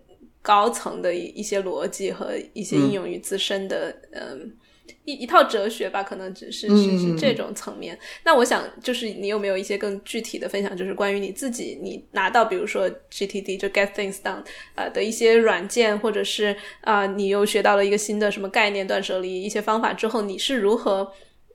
[0.48, 4.56] 高层的一一些逻辑和一些应用于自身的嗯。
[5.04, 7.98] 一一套哲学吧，可能只是是是这种层面。
[8.24, 14.44] 那我想，就是你有没有一些更具体的分享，就是关于你自己，你拿到比如说 GTD 就 Get Things Done
[14.76, 21.10] 呃的一些软件，或者是啊、你又学到了一个新的什么概念断舍离一些方法之后，你是如何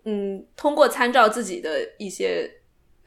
[0.04, 2.50] 嗯通过参照自己的一些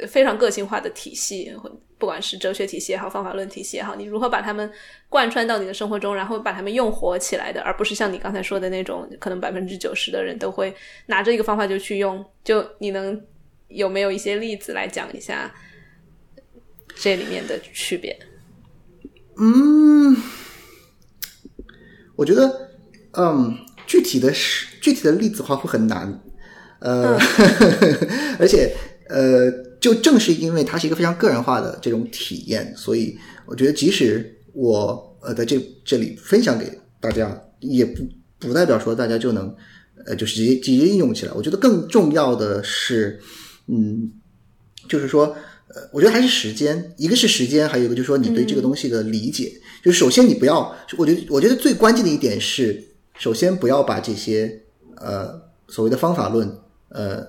[0.07, 4.69] 非常个性化的体系，或不管是哲学体系也好，方法论体系也好，你如何把它们
[5.07, 12.23] 贯穿到你的生活中，然后把它们用活起来的，而不是像你刚才说的那种，可能百分之九十的人都会拿着一个方法就去用。
[12.43, 13.21] 就你能
[13.69, 15.53] 有没有一些例子来讲一下
[16.95, 18.17] 这里面的区别？
[19.37, 20.15] 嗯，
[22.15, 22.71] 我觉得，
[23.13, 26.21] 嗯，具体的是具体的例子的话会很难，
[26.79, 27.17] 呃，
[28.39, 28.73] 而且
[29.09, 29.51] 呃，
[29.85, 36.65] 就正是因为它是一个非常个人化的这种体验，所以我觉得即使我呃在这这里分享给
[36.99, 38.03] 大家，也不
[38.39, 39.55] 不代表说大家就能
[40.07, 41.31] 呃就是直接直接应用起来。
[41.33, 43.19] 我觉得更重要的是，
[43.67, 44.11] 嗯，
[44.89, 45.35] 就是说。
[45.67, 49.51] 呃，我觉得还是时间，一个是时间，还有一个就是说你对这个东西的理解。
[49.83, 52.81] 就是首先你不要，我觉得我觉得最关键的一点是，
[53.17, 54.61] 首先不要把这些
[54.97, 55.33] 呃
[55.67, 56.47] 所谓的方法论
[56.89, 57.27] 呃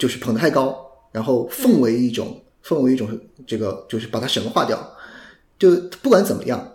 [0.00, 0.76] 就是捧得太高，
[1.12, 3.08] 然后奉为一种、奉为一种
[3.46, 4.96] 这个就是把它神化掉。
[5.58, 6.72] 就不管怎么样，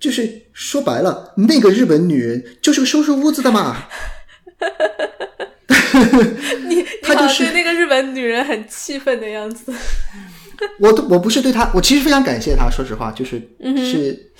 [0.00, 3.84] 就是说白了，那个日本女人就是个收拾屋子的嘛。
[6.66, 9.72] 你 你他就是对那个日本女人很气愤的样子。
[10.80, 12.70] 我都我不是对她，我其实非常感谢她。
[12.70, 14.32] 说实话，就是、是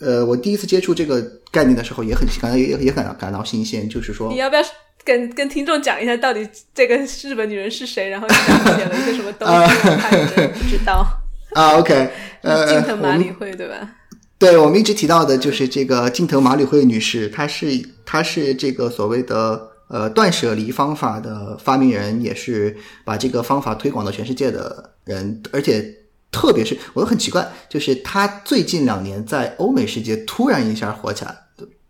[0.00, 3.88] 呃，我第一次接触这个概念的时候，也很感到也也感到感到新鲜。
[3.88, 4.62] 就是说你，要不要
[5.04, 8.08] 跟跟听众讲一下，到底这个日本女人是谁？
[8.08, 9.54] 然后你讲写了一些什么东西？
[9.54, 11.06] 我怕有人不知道。
[11.54, 12.10] 啊，OK，
[12.42, 13.96] 呃，近藤我们麻里惠对吧？
[14.38, 17.66] 对我们一直提到的就是这个近藤麻里惠女士，她是
[18.06, 25.84] 她是这个所谓的呃断舍离方法的发明人，也是把这个方法推广到全世界的人，而且
[26.30, 31.36] 特别是我很奇怪，就是她最近两年在欧美世界突然一下火起来，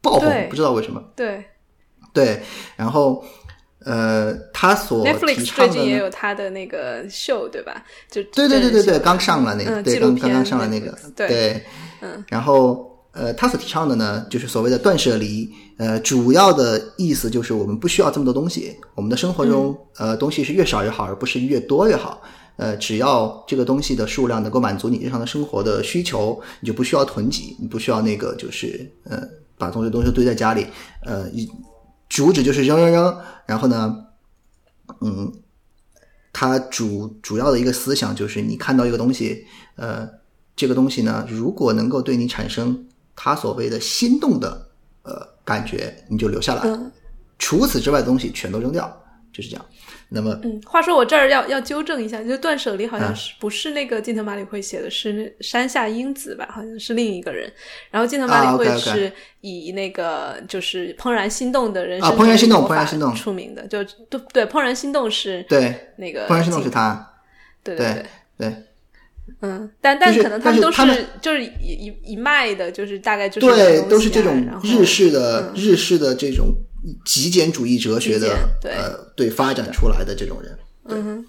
[0.00, 1.00] 爆红，不知道为什么。
[1.14, 1.44] 对
[2.12, 2.42] 对，
[2.76, 3.24] 然后
[3.84, 7.82] 呃，他所提，Netflix 最倡的也有他的那个秀，对吧？
[8.10, 11.64] 就对对对对对，刚上了那个，嗯对，刚刚刚上了那个对对，
[12.00, 22.22] 嗯，然后呃，他所提倡的呢，就是所谓的断舍离，呃，主要的意思就是我们不需要这么多东西，我们的生活中、嗯呃东西是越少越好，而不是越多越好。
[22.56, 29.22] 呃，只要这个东西的数量能够满足你日常的生活的需求，你就不需要囤积，你不需要那个就是呃
[29.56, 30.66] 把东西东西堆在家里，
[31.06, 31.50] 呃，一
[32.10, 34.04] 主旨就是扔扔扔，然后呢，
[35.00, 35.32] 嗯，
[36.30, 39.46] 它主主要的一个思想就是，你看到一个东西，
[39.76, 40.06] 呃，
[40.54, 44.68] 这个东西呢，如果能够对你产生它所谓的心动的
[45.04, 46.92] 呃感觉，你就留下来；嗯
[47.38, 49.64] 除此之外的东西全都扔掉，就是这样。
[50.12, 56.48] 那么，嗯，话说我这儿要要纠正一下，就断舍离好啊像是、不是那个近藤麻里惠写的，是那山下英子吧？
[56.50, 57.50] 好像是另一个人。
[57.90, 67.12] 然后近藤麻啊里惠是以那个就是怦然心动的人啊生怦然心动怦然心动出名的，就对对，怦然心动是对，那个怦然心动是近他，
[67.62, 68.04] 对对对。
[68.48, 68.54] 对
[69.42, 76.52] 嗯，但但是可能他们都但是就是一一一脉的，就是大概就是对，都是这种日式的、嗯日式的这种
[77.04, 80.58] 极简主义哲学的对呃对发展出来的这种人。
[80.84, 81.26] 嗯哼，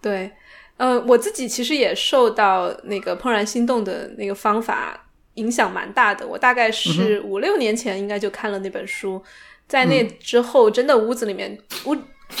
[0.00, 0.30] 对，
[0.76, 6.26] 呃，我自己其实也受到那个怦然心动的那个方法影响蛮大的。
[6.26, 9.22] 我大概嗯是五六年前应该就看了那本书，
[9.68, 11.96] 在那之后，真的屋子里面屋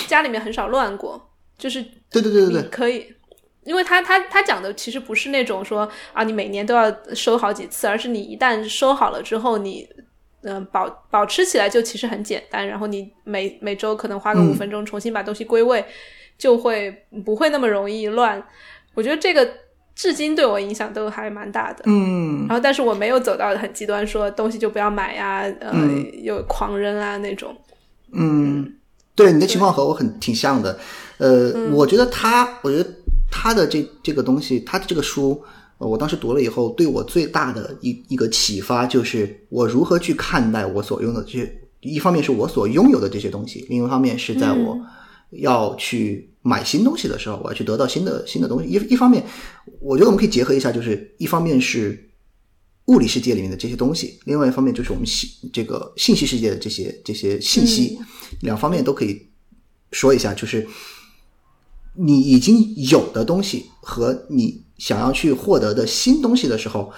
[0.06, 3.14] 家里面很少乱过，就是对对对对对，可以，
[3.64, 9.88] 因为他他他讲的其实不是那种说啊，你每年都要收好几次，而是你一旦收好了之后，你
[10.42, 15.84] 嗯、呃保保持起来就其实很简单，然后你每每周可能花个五嗯分钟重新把东西归位，
[16.36, 18.42] 就会不会那么容易乱。
[18.94, 19.48] 我觉得这个
[19.94, 21.82] 至今对我影响都还蛮大的。
[21.86, 27.56] 嗯然后，但是我没有走到很极端，说东西就不要买呀，呃，嗯有狂扔啊那种。
[28.12, 28.74] 嗯，
[29.14, 30.78] 对，你的情况和我很挺像的。
[31.18, 32.88] 呃，嗯我觉得他，我觉得
[33.30, 35.42] 他的这这个东西，他的这个书，呃
[35.78, 44.76] 我当时读了以后，对我最大的一一个启发就是我如何去看待我所拥有的这些，一方面是我所拥有的这些东西，另一方面是在我
[45.30, 48.68] 要去买新东西的时候，我要去得到新的新的东西。
[48.68, 49.24] 一一方面，
[49.80, 52.10] 我觉得我们可以结合一下，就是一方面是
[52.86, 57.96] 物理世界里面的这些东西，另外一方面就是我们信这个信息世界的这些这些信息，
[58.40, 59.20] 两方面都可以
[59.92, 60.66] 说一下，就是
[61.94, 66.90] 你已经有的东西和你想要去获得的新东西的时候，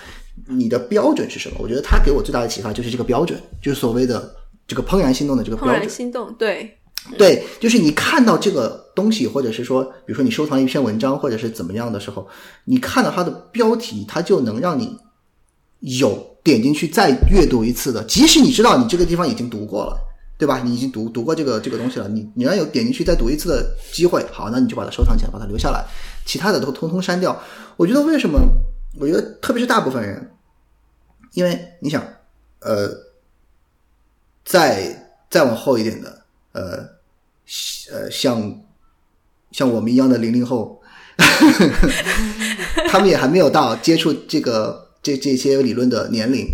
[0.46, 1.56] 你的标准是什么？
[1.58, 4.34] 我觉得他给我最大的启发就是这个标准，就是所谓的
[4.66, 5.80] 这个怦然心动的这个怦标准。
[5.80, 6.78] 然心动，对，
[7.18, 12.28] 对，就是你看到这个东西，或者是说，比如说你收藏一篇文章，或者是怎么样的时候，
[12.64, 14.96] 你看到它的标题，它就能让你
[15.80, 19.96] 有点进去再阅读一次的，即使你知道你这个地方已经读过了，
[20.40, 20.62] 对吧？
[20.64, 25.84] 你已经读读过这个这个东西了，你你要有点进去再读一次的机会，好，那你就把它收藏起来，把它留下来，
[26.24, 27.38] 其他的都通通删掉。
[27.76, 28.40] 我觉得为什么？
[28.98, 30.30] 我觉得特别是大部分人，
[31.34, 32.02] 因为你想，
[32.60, 32.88] 呃，
[34.46, 36.22] 再再往后一点的，
[36.52, 36.88] 呃，
[37.92, 38.62] 呃，像
[39.52, 40.80] 像我们一样的零零后，
[42.88, 46.46] 他们也还没有到接触这个这这些理论的年龄，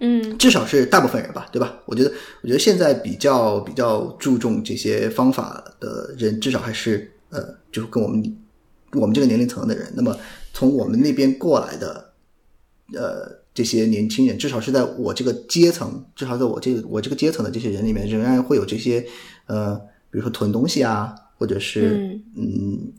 [0.00, 1.78] 嗯至少是大部分人吧，对吧？
[1.84, 7.42] 我觉得，我觉得现在比较比较注重这些方法的人，至少还是呃，
[7.72, 8.36] 就是跟我们
[8.92, 9.92] 我们这个年龄层的人。
[9.96, 10.16] 那么
[10.52, 12.12] 从我们那边过来的，
[12.94, 19.04] 呃，这些年轻人，至少是在我这个阶层，至少在我这个我这个阶层的这些人里面，仍然会有这些
[19.46, 19.74] 呃，
[20.10, 22.92] 比如说囤东西啊，或者是嗯嗯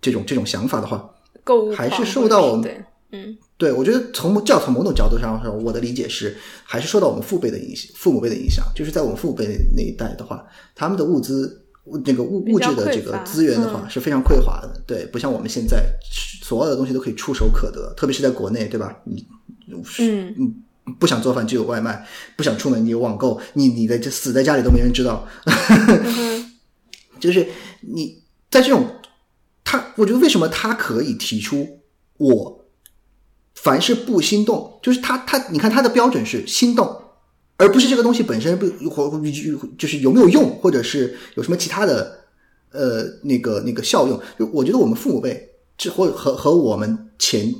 [0.00, 1.08] 这种这种想法的话，
[1.44, 8.64] 购物还是受到我们对，嗯对，我觉得从教从某种角度上说，我的理解是，还是受到我们父辈的影响，父母辈的影响。
[8.74, 9.46] 就是在我们父母辈
[9.76, 10.44] 那一代的话，
[10.74, 11.64] 他们的物资、
[12.04, 14.82] 那个物物质的这个资源的话、嗯是非常匮乏的。
[14.84, 15.80] 对，不像我们现在
[16.42, 18.96] 所有的东西都可以触手可得，特别是在国内，对吧？
[19.04, 19.24] 你
[20.00, 20.54] 嗯嗯
[20.98, 22.04] 不想做饭就有外卖，
[22.36, 25.24] 不想出门你有网购，你你的就死在家里都没人知道。
[27.20, 27.46] 就是
[27.82, 28.84] 你在这种
[29.62, 31.78] 他，我觉得为什么他可以提出
[32.16, 32.61] 我
[33.62, 37.00] 凡是不心动，就是他他你看他的标准是心动，
[37.56, 39.08] 而不是这个东西本身不或
[39.78, 42.24] 就是有没有用，或者是有什么其他的
[42.72, 44.20] 呃那个那个效用。
[44.36, 47.54] 就我觉得我们父母辈这或和和我们前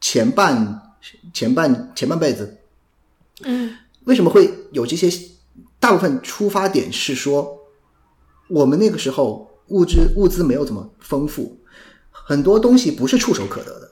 [0.00, 0.80] 前半
[1.34, 2.56] 前半前半辈子
[3.42, 5.10] 嗯为什么会有这些？
[5.78, 7.58] 大部分出发点是说，
[8.48, 11.58] 我们那个时候物质物资没有这么丰富，
[12.12, 13.90] 很多东西不是触手可得的，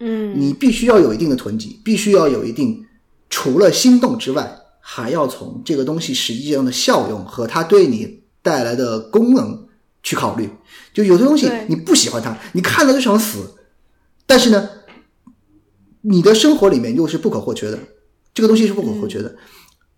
[0.00, 2.84] 嗯，你必须要有一定的囤积，必须要有一定
[3.28, 9.68] 除了心动之外，还要从这个东西实际上的效用和它对你带来的功能
[10.02, 10.48] 去考虑。
[10.92, 13.54] 就有的东西你不喜欢它，你看了就想死，
[14.26, 14.68] 但是呢，
[16.00, 17.78] 你的生活里面又是不可或缺的，
[18.32, 19.36] 这个东西是不可或缺的。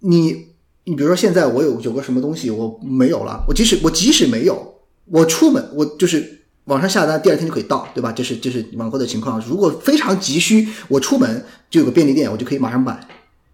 [0.00, 0.48] 你
[0.84, 4.74] 你比如说现在我有有个什么东西我没有了，我即使我即使没有，
[5.06, 8.12] 我出门我就是网上下单，第二天就可以到，对吧？
[8.12, 9.40] 这是这是网购的情况。
[9.40, 13.00] 如果非常急需，我出门就有个便利店，我就可以马上买，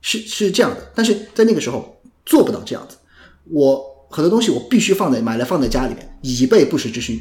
[0.02, 0.92] 是是这样的。
[0.94, 2.96] 但是在那个时候做不到这样子，
[3.44, 7.20] 我很多东西我必须放在买来放在家里面，以备不时之需。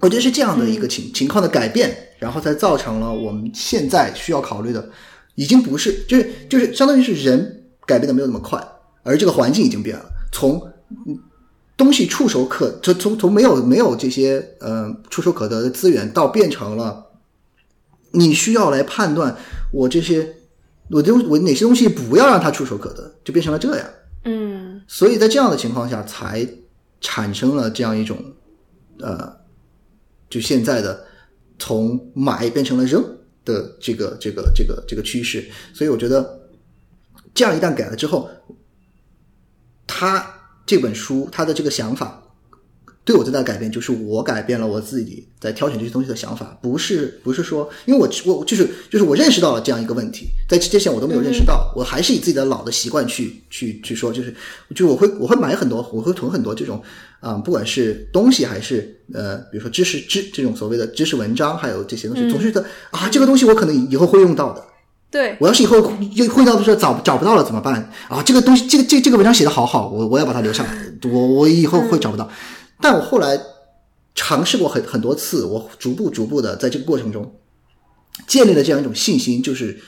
[0.00, 4.86] 我觉得是这样的一个情、情况的改变，然后才造成了我们现在需要考虑的，
[5.34, 8.62] 已经不是就是就是相当于是人改变的没有那么快，
[9.02, 10.60] 而这个环境已经变了，从
[11.06, 11.18] 嗯
[11.76, 17.06] 东西触手可从从从没有没有这些呃触手可得的资源，到变成了
[18.12, 19.36] 你需要来判断
[19.72, 20.36] 我这些
[20.90, 23.86] 我东我哪些东西不要让它触手可得，就变成了这样。
[24.24, 26.46] 嗯所以在这样的情况下，才
[27.00, 28.16] 产生了这样一种
[29.00, 29.36] 呃，
[30.30, 31.04] 就现在的
[31.58, 33.02] 从买变成了扔
[33.44, 35.50] 的这个这个这个这个趋势。
[35.72, 36.48] 所以我觉得，
[37.34, 38.30] 这样一旦改了之后，
[39.86, 40.24] 他
[40.66, 42.20] 这本书他的这个想法。
[43.06, 54.34] 对我最大的改变就是我改变了我自己在挑选这些东西的想法，不是不是说，因为我我就是就是我认识到了这样一个问题，在之前我都没有认识到，我还是以自己的老的习惯去去去说，就是
[54.74, 56.82] 就我会我会买很多，我会囤很多这种
[57.20, 64.64] 啊、不管是东西还是呃，比如说知识知这种所谓的知识文章，还有这些东西，总是觉得啊，这个东西我可能以后会用到的，
[65.14, 65.76] 对，我要是以后
[66.14, 68.20] 又会到的时候找找不到了怎么办啊？
[68.20, 72.28] 这个东西，这个这这个文章写的好好，我我要把它留下来，我我以后会找不到。
[72.80, 73.38] 但我后来
[74.16, 77.32] 尝试过很很多次，我逐步逐步的在这个过程中
[78.26, 79.78] 建立了这样一种信心，就是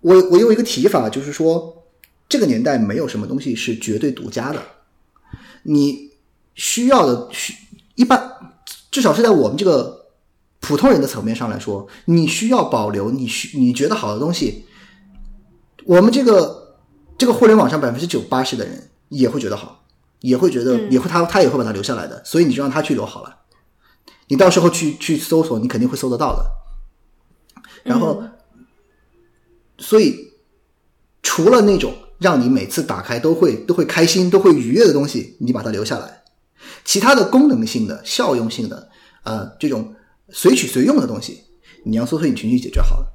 [0.00, 1.84] 我我有一个提法，就是说
[2.30, 4.62] 这个年代没有什么东西是绝对独家的，
[5.64, 6.12] 你
[6.54, 7.52] 需要的需
[7.94, 8.32] 一般
[8.90, 9.95] 至少是在我们这个
[10.60, 14.66] 普通人的层面上来说，你需要保留你需你觉得好的东西。
[15.84, 16.78] 我们这个
[17.16, 19.84] 这个互联网上百分之九八十的人也会觉得好，
[20.20, 23.36] 也会觉得、也会他他也会把它留下来的，所以你就让他去留好了。
[24.28, 26.44] 你到时候去去搜索，你肯定会搜得到的。
[27.84, 28.24] 然后，
[29.78, 30.32] 所以
[31.22, 36.24] 除了那种让你每次打开都会都会开心、都会愉悦的东西，你把它留下来。
[36.84, 38.88] 其他的功能性的、效用性的，
[39.22, 39.94] 呃，这种
[40.30, 41.44] 随取随用的东西，
[41.84, 43.06] 你让搜索引擎去解决好了，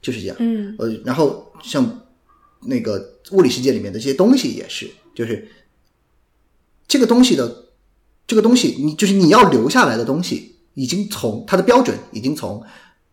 [0.00, 0.36] 就是这样。
[0.38, 2.06] 嗯呃，然后像
[2.60, 5.50] 那个物理世界里面的这些东西也是，就是
[6.86, 7.64] 这个东西的
[8.26, 12.64] 这个东西，你就是你要留下来的东西，已经从它的标准已经从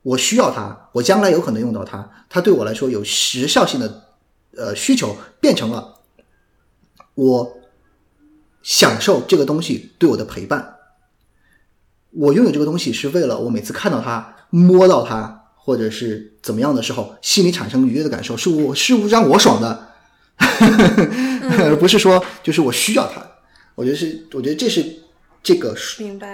[0.03, 4.15] 我需要它，我将来有可能用到它，它对我来说有时效性的
[4.55, 5.95] 呃需求，变成了
[7.15, 7.57] 我
[8.61, 10.75] 享受这个东西对我的陪伴。
[12.19, 19.93] 我拥有这个东西是为了我每次看到它、摸到它，或者是怎么样的时候，心里产生愉悦的感受，是我是让我爽的，
[20.37, 23.25] 而不是说就是我需要它。
[23.75, 24.85] 我觉得是，我觉得这是
[25.41, 25.73] 这个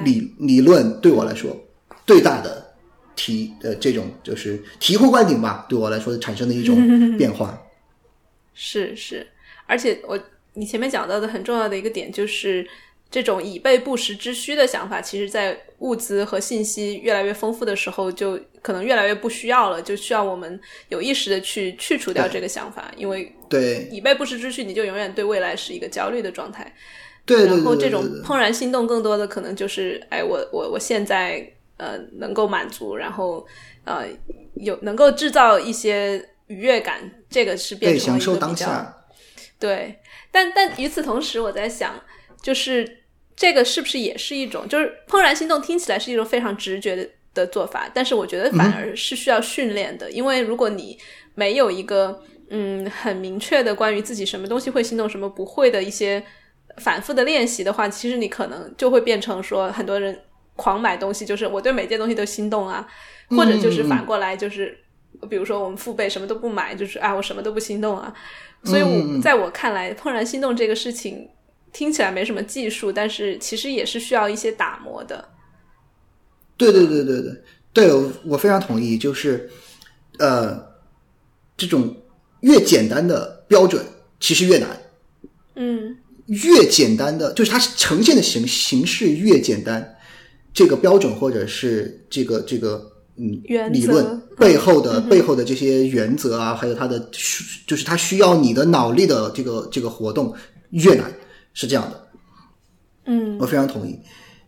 [0.04, 1.56] 理理论对我来说
[2.08, 2.74] 最大的
[3.16, 6.76] 提呃这种就是醍醐灌顶吧，对我来说产生的一种
[7.16, 7.62] 变化。
[8.56, 9.28] 是是，
[9.68, 10.20] 而且我
[10.54, 12.68] 你前面讲到的很重要的一个点就是。
[13.12, 26.74] 这种以备不时之需的想法，其实，在物资和信息越来越丰富的时候，就可能越来越不需要了，就需要我们有意识的去去除掉这个想法，因为对以备不时之需，你就永远对未来是一个焦虑的状态。
[27.26, 31.48] 对对对然后这种怦然心动，更多的可能就是，哎，我我我现在
[31.78, 33.46] 呃能够满足，然后
[33.84, 34.06] 呃
[34.56, 37.00] 有能够制造一些愉悦感，
[37.30, 38.98] 这个是变成享受成了一个比较当下。
[39.58, 40.00] 对，
[40.32, 41.96] 但但与此同时，我在想，
[42.46, 43.00] 就是
[43.36, 50.96] 这个是不是也是一种，就是怦然心动听起来是一种非常直觉的的做法，但是我觉得反而是需要训练的，因为如果你
[51.34, 52.22] 没有一个
[52.52, 56.24] 嗯很明确的关于自己什么东西会心动，什么不会的一些
[56.78, 60.16] 反复的练习的话，其实你可能就会变成说很多人
[60.56, 62.88] 狂买东西，就是我对每件东西都心动啊，
[63.30, 64.78] 或者就是反过来就是。
[65.30, 68.14] 比如说，我们父辈什么都不买，就是啊，我什么都不心动啊。
[68.66, 71.26] 所以我，在我看来，怦然心动这个事情
[71.76, 75.28] 听起来没什么技术，但是其实也是需要一些打磨的。
[76.56, 77.44] 对对对对对。
[77.74, 79.50] 对，我我非常同意，就是
[80.18, 80.58] 呃，
[81.58, 81.94] 这种
[82.40, 83.84] 越简单的标准
[84.22, 84.70] 其实越难，
[85.56, 85.98] 嗯。
[86.28, 89.96] 越简单的就是它呈现的形形式越简单，
[90.54, 100.34] 这个标准或者是这个这个嗯原理论背后的、背后的这些原则啊，还有它的需就是它需要你的脑力的这个这个活动
[100.72, 101.14] 越难，
[101.56, 102.08] 是这样的。
[103.08, 104.00] 嗯我非常同意，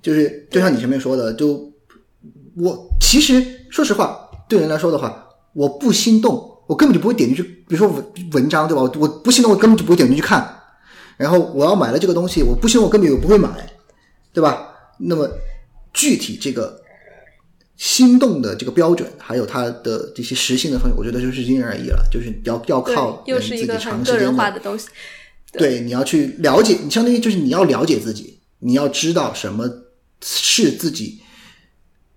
[0.01, 1.73] 就是就像你前面说的，就
[2.55, 7.43] 我其实说实话，对人来说的话，我不心动，我根本就不会点进去。
[7.67, 8.81] 比如说文文章对吧？
[8.81, 10.55] 我我不心动，我根本就不会点进去看。
[11.17, 13.49] 然后我要买了这个东西，我不心动，我根本就不会买，
[14.31, 14.69] 对吧？
[14.99, 15.29] 那么
[15.93, 16.81] 具体这个
[17.75, 24.87] 心动的这个标准，还有它的这些实性的方面，我觉得就是因人而异了，就是要要对靠，又人自己是一个很长时间个人化的东西。
[25.53, 29.67] 对，你要去了解，你相当于就是你要了解自己，你要知道什么
[30.21, 31.19] 是自己，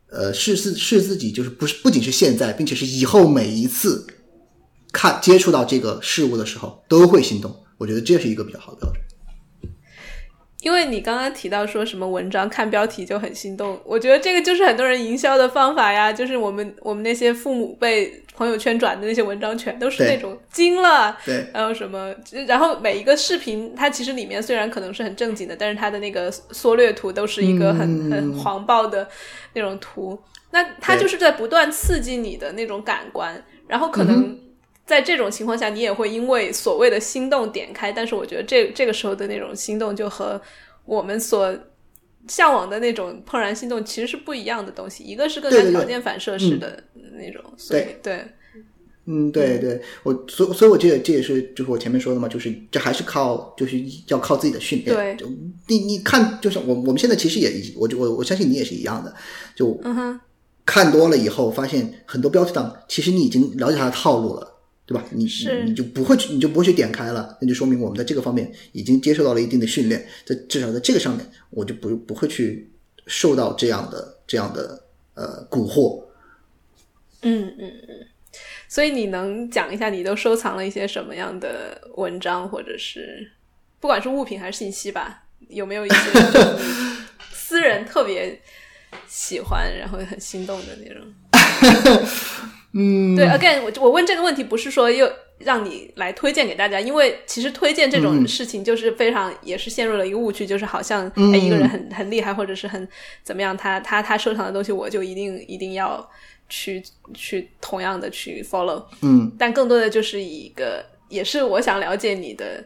[0.08, 4.06] 呃，是是是自己，就是不是不仅是现在，并且是以后每一次
[4.92, 7.54] 看接触到这个事物的时候都会心动。
[7.78, 9.02] 我觉得这是一个比较好的标准。
[10.62, 21.46] 因为你刚刚提到说什么文章看标题就很心动，我觉得这个就是很多人营销的方法呀，就是我们我们那些父母辈朋友圈转的那些文章，全都是那种惊了，对。
[21.54, 22.14] 然后什么，
[22.46, 28.11] 然后每一个视频，它其实里面虽然可能是很正经的，但是它的那个缩略图都是一个很、嗯。
[28.11, 29.08] 很黄暴的
[29.54, 30.18] 那种图，
[30.50, 34.38] 那它就是在不断刺激你的那种感官，然后可嗯能
[34.91, 40.41] 在这种情况下，你也会因为所谓的心动点开，但是我觉得这这个时候的那种心动就和
[40.84, 41.57] 我们所
[42.26, 45.80] 向往的那种怦然心动其实是不一样的东西，一个是更加对对对。
[45.80, 46.82] 条件反射式的
[47.12, 48.24] 那种，所以对。
[49.07, 54.95] 嗯，对对，我所所以，我这这也是就是我前面说的嘛，就是这还是靠就是要靠自己的训练。
[54.95, 55.16] 对。
[55.16, 55.26] 就
[55.68, 59.14] 你你看，就是我我们现在其实也我我我相信你也是一样的，
[59.55, 60.20] 就嗯哼，
[60.66, 64.49] 看多了以后，发现很多标题党其实你已经了解他的套路了，
[64.91, 65.05] 对吧？
[65.12, 72.68] 你是你你就不会去，你就不会去点开了，那就说明我们在这个方面已经接受到了一定的训练，在至少在这个上面，我就不不会去
[73.07, 74.82] 受到这样的这样的
[75.14, 76.03] 呃蛊惑。
[77.22, 78.07] 嗯嗯嗯。
[78.66, 83.30] 所以你能讲一下你都收藏了一些什么样的文章，或者是
[83.78, 85.97] 不管是物品还是信息吧，有没有一些
[87.32, 88.41] 私人特别
[89.07, 91.05] 喜欢，然后很心动的那种。
[92.72, 102.86] 嗯， 对，again，我我问这个问题不是说又让你来推荐给大家，因为其实推荐这种事情就是非常、也是陷入了一个误区，就是好像、哎一个人很很厉害或者是很
[103.24, 106.08] 怎么样，他他他收藏的东西我就一定一定要
[106.48, 106.82] 去
[107.14, 112.64] 去同样的去 follow，嗯，但更多的就是一个也是我想了解你的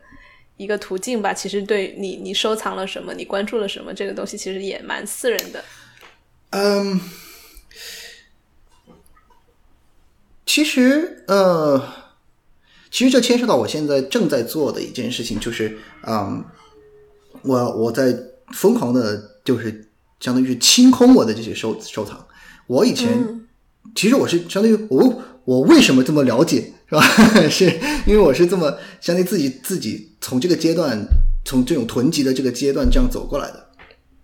[0.59, 1.33] 一个途径吧。
[1.33, 5.65] 其实对你你收藏了什么，你关注了什么，这个东西其实也蛮私人的。
[6.51, 7.01] 嗯，
[10.47, 11.83] 其实呃，
[12.91, 15.77] 其实这牵涉到我现在正在做的一件事情，就是
[16.07, 16.45] 嗯，
[17.43, 18.17] 我我在
[18.53, 19.89] 疯狂的，就是
[20.21, 22.27] 相当于是清空我的这些收收藏。
[22.67, 23.41] 我以前、嗯
[23.95, 27.03] 其实我是相当于我我为什么这么了解是吧？
[27.51, 27.67] 是
[28.07, 30.99] 因为我是这么相当于自己自己从这个阶段，
[31.45, 33.69] 从这种囤积的这个阶段这样走过来的。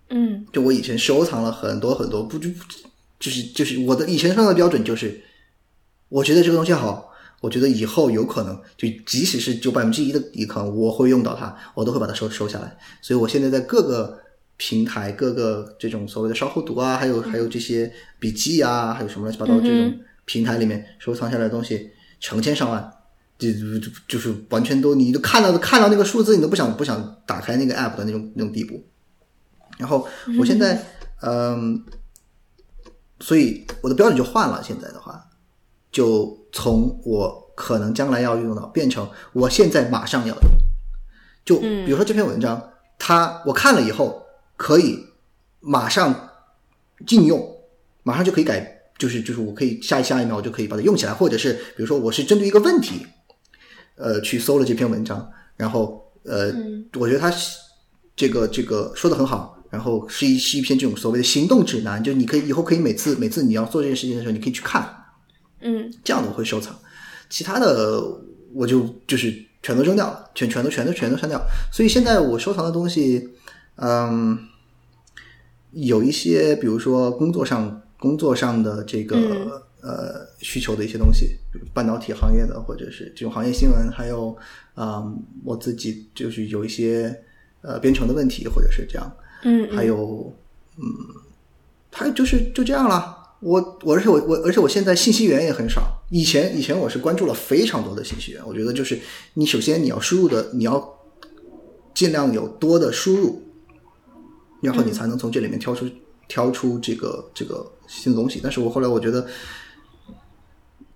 [0.08, 2.64] 嗯就我以前收藏了很多很多，不就不
[3.20, 5.22] 就是就是我的以前收藏的标准就是，
[6.10, 12.76] 我觉得这个东西好，我觉得以后有可能就即使是就百分之一的一可能我会用到它，我都会把它收收下来。
[13.00, 14.20] 所以我现在在各个
[14.58, 21.90] 平台、各个这种所谓的稍后读啊，还有还有这些笔记啊，还有什么乱七八糟这种平台里面收藏下来的东西
[22.20, 22.92] 成千上万。
[23.38, 28.84] 就就就是完全都，你都看到看到那个数字，你都不想不想打开那个 app 的那种那种地步。
[29.78, 30.06] 然后
[30.38, 30.84] 我现在，
[31.22, 31.82] 嗯，
[33.18, 34.62] 所以我的标准就换了。
[34.62, 35.26] 现在的话，
[35.90, 40.44] 就从我可能将来要用到，变成我现在马上要用。
[41.44, 44.22] 就比如说这篇文章，它我看了以后
[44.56, 45.06] 可以
[45.60, 46.30] 马上
[47.06, 47.56] 禁用，
[48.02, 53.06] 马上就可以改，就是就是我可以下一下一秒我就可以把它用起来，或者是比如说我是针对一个问题，
[53.96, 56.52] 呃，去搜了这篇文章，然后呃，
[56.98, 57.32] 我觉得它
[58.14, 64.99] 这个这个说的很好，然后是一是一篇这种所谓的行动指南，就你可以以后可以每次每次你要做这件事情的时候，你可以去看，
[65.60, 65.92] 嗯。
[66.04, 66.76] 这样的我会收藏，
[67.28, 68.02] 其他的
[68.52, 69.32] 我就就是
[69.62, 71.40] 全都扔掉了，全全都全都全都删掉。
[71.72, 73.28] 所以现在我收藏的东西，
[73.76, 74.38] 嗯，
[75.72, 81.36] 有一些比如说工作上工作上的这个、呃需求的一些东西，
[81.72, 84.36] 半导体行业的或者是这种行业新闻，还有
[84.74, 87.22] 啊、嗯我自己就是有一些
[87.62, 90.34] 呃编程的问题，或者是这样，嗯还有，
[90.76, 90.84] 嗯，
[91.92, 93.18] 还有就是就这样了。
[93.40, 95.82] 我我而且我我而且我现在信息源也很少。
[96.10, 98.46] 以前以前我是关注了非常多的信息源。
[98.46, 98.98] 我觉得就是
[99.34, 100.98] 你首先你要输入的，你要
[101.94, 103.42] 尽量有多的输入，
[104.60, 105.88] 然后你才能从这里面挑出
[106.28, 108.40] 挑出这个这个新的东西。
[108.42, 109.26] 但是我后来我觉得，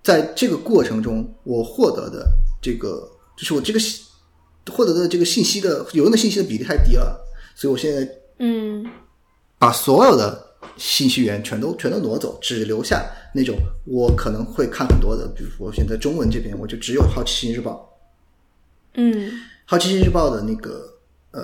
[0.02, 2.26] 在这个过程中，我获得的
[2.60, 4.04] 这个就是我这个信
[4.70, 7.24] 获得的这个信息的有用的信息的比例太低了，
[7.54, 8.84] 所以我现在嗯
[9.58, 10.43] 把所有的
[10.76, 13.04] 信息源全都全都挪走，只留下
[13.34, 17.96] 那种我可能会看很多的，比如说现在中文这边我就只有《好奇心日报》，
[18.94, 19.30] 嗯
[19.64, 20.98] 《好奇心日报》的那个
[21.30, 21.42] 呃，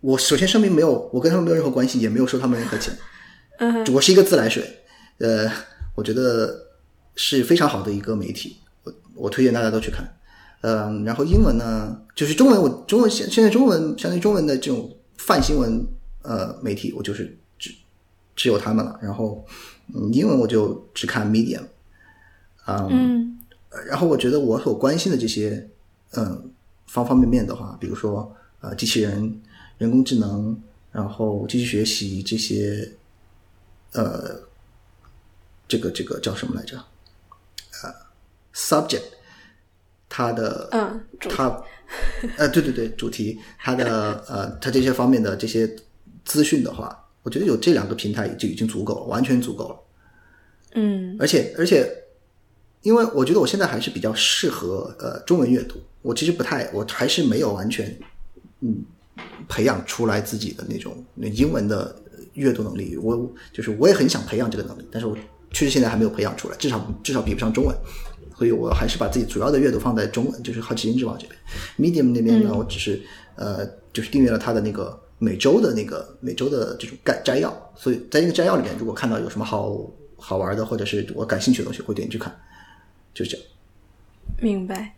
[0.00, 2.96] 我首先声明没有，我跟他们没有任何关系，也没有收他们任何钱，
[3.58, 4.64] 嗯我是一个自来水，
[5.18, 5.50] 呃，
[5.94, 6.66] 我觉得
[7.16, 10.06] 是非常好的一个媒体，我我推荐大家都去看。
[10.60, 15.86] 嗯，然后英文呢，就是中文，我中文现现在中文相当于中文的这种泛新闻
[16.22, 17.38] 呃媒体，我就是
[18.38, 18.98] 只只有他们了。
[19.02, 19.44] 然后
[19.94, 21.64] 嗯，英文我就只看 Medium，
[22.66, 23.38] 嗯，嗯
[23.86, 25.68] 然后我觉得我所关心的这些
[26.12, 26.50] 嗯
[26.86, 29.42] 方方面面的话，比如说呃机器人、
[29.78, 30.56] 人工智能，
[30.92, 32.92] 然后机器学习这些
[33.92, 34.40] 呃
[35.66, 36.76] 这个这个叫什么来着？
[37.82, 37.94] 呃
[38.54, 39.02] ，subject，
[40.08, 41.62] 它的嗯，它
[42.36, 45.76] 呃对对对主题，它的呃它这些方面的这些
[46.24, 49.76] 资讯的话，我觉得有这两个平台就已经足够了，完全足够了。
[50.72, 51.86] 嗯而且而且，
[52.80, 57.94] 因为我觉得我现在还是比较适合呃中文阅读，我其实不太，我还是没有完全
[58.60, 58.82] 嗯
[59.46, 61.94] 培养出来自己的那种那英文的
[62.32, 62.96] 阅读能力。
[62.96, 65.14] 我就是我也很想培养这个能力，但是我
[65.52, 67.76] 确实现在还没有培养出来，至少至少比不上中文。
[68.38, 71.38] 所以我还是把自己主要的阅读放在中文，就是好奇心之王这边。
[71.76, 73.02] Medium 那边呢，我只是
[73.34, 79.78] 呃，就是订阅了他的那个每周的那个每周的这种概摘要，所以在那个摘要里面，如果看到有什么好
[80.16, 82.34] 好玩的，或者是我感兴趣的东西，会点进去看，
[83.12, 83.46] 就是这样。
[84.40, 84.94] 明白。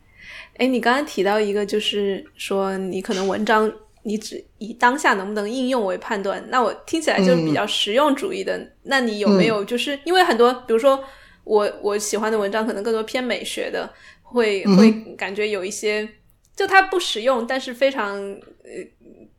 [0.57, 8.61] 哎，你刚才提到一个，就是说你可能文章你只以当下能不能应用为判断，那我听起来就是比较实用主义的。
[8.83, 11.03] 那你有没有就是、因为很多，比如说
[11.45, 13.91] 我我喜欢的文章可能更多偏美学的，
[14.23, 16.07] 会会感觉有一些
[16.55, 18.71] 就它不实用，但是非常呃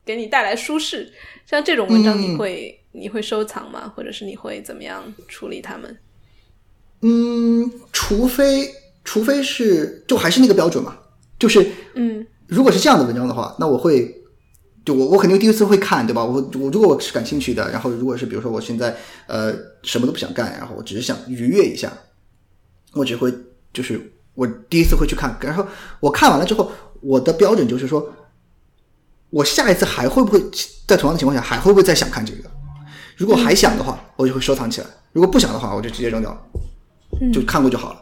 [0.05, 1.11] 给你带来舒适，
[1.45, 3.91] 像这种文章你会、你会收藏吗？
[3.95, 5.97] 或者是你会怎么样处理它们？
[7.01, 8.69] 嗯，除非
[9.03, 10.97] 除非是就还是那个标准嘛，
[11.39, 14.23] 就是嗯如果是这样的文章的话，那我会，
[14.83, 16.23] 就我我肯定第一次会看，对吧？
[16.23, 18.95] 我我如果我是感兴趣的，然后如果是比如说我现在
[19.27, 21.91] 呃什么都不想干，然后我只是想愉悦一下，
[22.93, 23.33] 我只会
[23.71, 25.65] 就是我第一次会去看，然后
[25.99, 28.13] 我看完了之后，我的标准就是说，
[29.31, 30.39] 我下一次还会不会
[30.87, 32.51] 在同样的情况下还会不会再想看这个？
[33.17, 36.41] 如果还想的话，我就会收藏起来；如果不想的话，我就直接扔掉了。
[37.31, 38.01] 就看过就好了。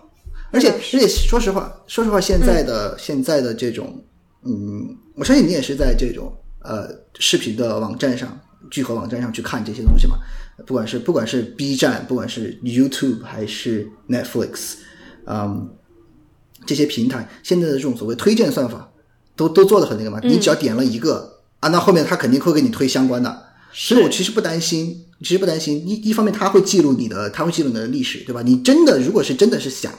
[0.52, 4.04] 而且，嗯而且说实话，说实话，现在的、现在的这种，
[4.44, 8.40] 嗯，我相信你也是在这种呃视频的网站上、
[8.72, 10.18] 聚合网站上去看这些东西嘛。
[10.66, 14.76] 不管是不管是 B 站，不管是 YouTube 还是 Netflix，
[15.26, 15.70] 嗯，
[16.66, 18.89] 这些平台现在的这种所谓推荐算法，
[19.40, 20.20] 都都做的很那个嘛。
[20.24, 23.46] 你只要点了一个、啊，那后面他肯定会给你推相关的。
[23.72, 25.88] 所以我其实不担心，其实不担心。
[25.88, 28.42] 一一方面，他会记录你的，他会记录你的历史，对吧？
[28.42, 29.94] 你真的如果是真的是想，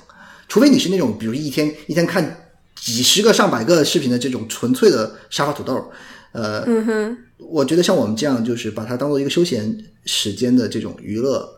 [0.49, 5.91] 除非你是那种，比如一天一天看几十个、上百个视频的这种纯粹的沙发土豆，
[6.33, 11.49] 呃，嗯哼，我觉得像我们这样，就是把它当做一个休闲时间的这种娱乐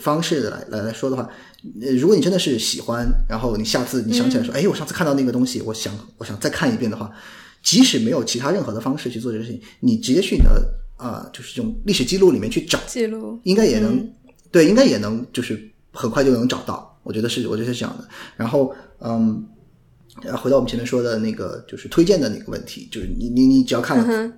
[0.00, 1.28] 方式来来来说的话，
[1.80, 7.10] 呃，如果你真的是喜欢，然后你下次你想起来说，哎，我上次看到那个东西，我想我想再看一遍的话，
[7.62, 10.66] 即使没有其他任何的方式去做这个事情，你直接去你的
[10.96, 14.08] 啊、就是这种历史记录里面去找，记录应该也能、
[14.52, 15.60] 对，应该也能就是
[15.92, 16.88] 很快就能找到。
[17.02, 18.08] 我觉得是，我觉得是这样的。
[18.36, 19.44] 然后，嗯，
[20.22, 24.32] 呃回到我们前面说的那个，就是推荐的那个问题，就是你你你只要看了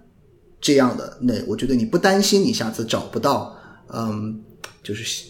[0.59, 3.55] 这样的，那我觉得你不担心你下次找不到，
[3.93, 4.41] 嗯，
[4.83, 5.27] 就是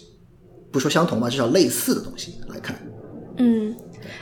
[0.75, 2.77] 不说相同吧，至少类似的东西来看。
[3.39, 3.73] 嗯，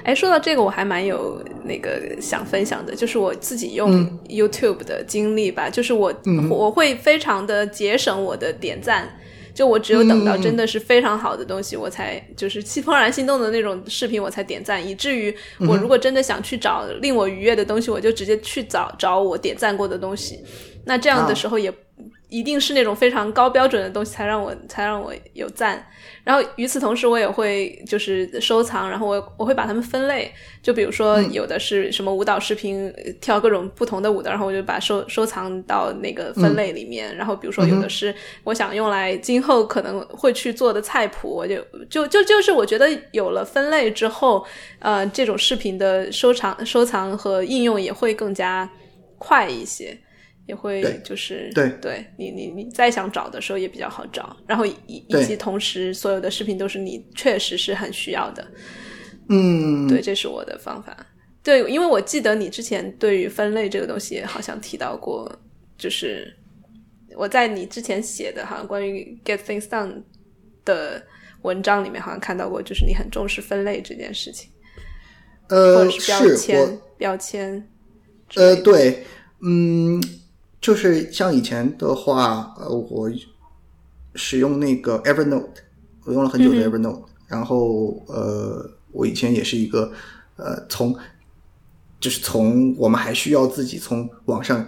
[0.05, 6.13] 哎，说到这个，我还蛮有那个想分享的，就是我自己用 YouTube 的经历吧，就是我、
[6.51, 9.09] 我会非常的节省我的点赞。
[9.55, 14.87] 就我只有等到真的是非常好的东西，我才就是怦然心动的那种视频，我才点赞。
[14.87, 20.39] 以至于我如果真的想去找令我愉悦的东西，我就直接去找找我点赞过的东西。
[20.85, 21.73] 那这样的时候也
[22.33, 25.87] 一定是那种非常高标准的东西才让我才让我有赞。
[26.25, 30.33] 然后与此同时，我也会就是收藏，然后我我会把它们分类。
[30.63, 37.15] 就比如说，有的是什么舞蹈视频，呃跳各种不同的舞的，然后我就把收收藏到那个分类里面。
[37.15, 38.15] 然后比如说，有的是
[38.45, 41.57] 我想用来今后可能会去做的菜谱，我就
[41.91, 44.43] 就就就是我觉得有了分类之后，
[44.79, 48.69] 呃，这种视频的收藏、收藏和应用也会更加
[49.19, 49.99] 快一些。
[50.47, 51.69] 也会就是对。
[51.81, 58.47] 对你你你再想找的时候也比较好找，然后以以及同时所有的视频都是你确实是很需要的，
[59.29, 60.97] 嗯，对，这是我的方法。
[61.43, 65.31] 对，因为我记得你之前对于分类这个东西好像提到过，
[65.77, 66.33] 就是
[67.17, 70.03] 我在你之前写的，好像关于 get things done
[70.65, 71.03] 的
[71.43, 74.49] 文章里面好像看到过，就是你很重视分类这件事情，
[75.49, 77.69] 或呃，者是标签我标签
[78.29, 79.03] 之呃，对，
[79.45, 80.01] 嗯，
[80.63, 83.11] 就是像以前的话，呃，我
[84.15, 85.49] 使用那个 Evernote，
[86.05, 89.93] 我用了很久的 Evernote，、然后呃，我以前也是一个
[90.37, 90.97] 呃，从
[91.99, 94.65] 就是从我们还需要自己从网上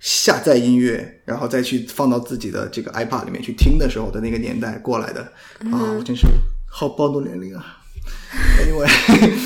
[0.00, 5.20] 下载音乐，然后再去放到自己的这个 iPad 里面去听的时候的那个年代过来的。
[5.70, 6.26] 啊，我真是
[6.66, 7.78] 好暴露年龄啊！
[8.68, 8.86] 因为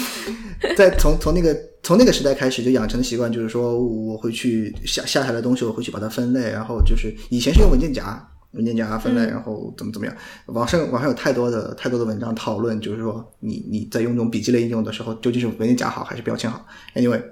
[0.77, 8.27] 在从从那个从那个时代开始就养成的习惯，就是说我会去下下下来的东西，我会去把它分类，然后就是以前是用文件夹。
[8.53, 10.17] 文件夹分类，然后怎么怎么样？
[10.47, 16.67] 网上网上有太多的太多的文章讨论，就是说你你在用这种笔记类应用的时候，究竟是文件夹好还是标签好
[16.97, 17.23] ？Anyway，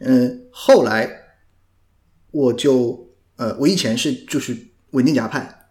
[0.00, 1.08] 嗯，后来
[2.32, 4.56] 我就呃，我以前是就是
[4.90, 5.68] 文件夹派，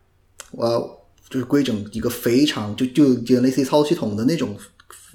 [0.51, 4.55] 我就是规整一个非常就就就类似于操作系统的那种，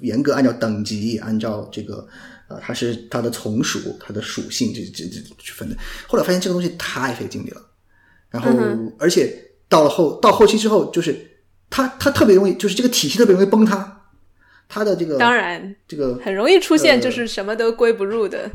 [0.01, 2.07] 严格按照等级，按照这个
[2.47, 5.75] 呃，它是它的从属、它的属性这这这去分的。
[6.07, 7.61] 后来发现这个东西太费精力了，
[8.29, 8.51] 然后、
[8.97, 9.33] 而且
[9.67, 11.29] 到了后到后期之后，就是
[11.69, 14.01] 它它特别容易，就是这个体系特别容易崩塌，
[14.69, 18.49] 它的这个当然这个很容易出现呃就是什么都归不入的。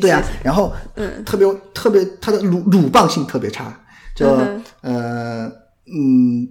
[0.00, 3.78] 对啊，然后嗯特别特别它的鲁鲁棒性特别差，
[4.14, 5.52] 就、嗯呃
[5.86, 6.48] 嗯，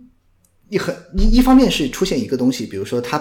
[0.70, 3.18] 一很一一方面是出现一个东西，比如说它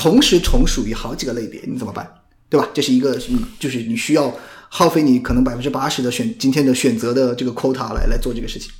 [0.00, 2.08] 同时从属于好几个类别，你怎么办？
[2.48, 2.68] 对吧？
[2.72, 4.32] 这是一个你就是你需要
[4.70, 8.70] 耗费你可能百分之八十的选今天的选择的这个 quota 来来做这个事情，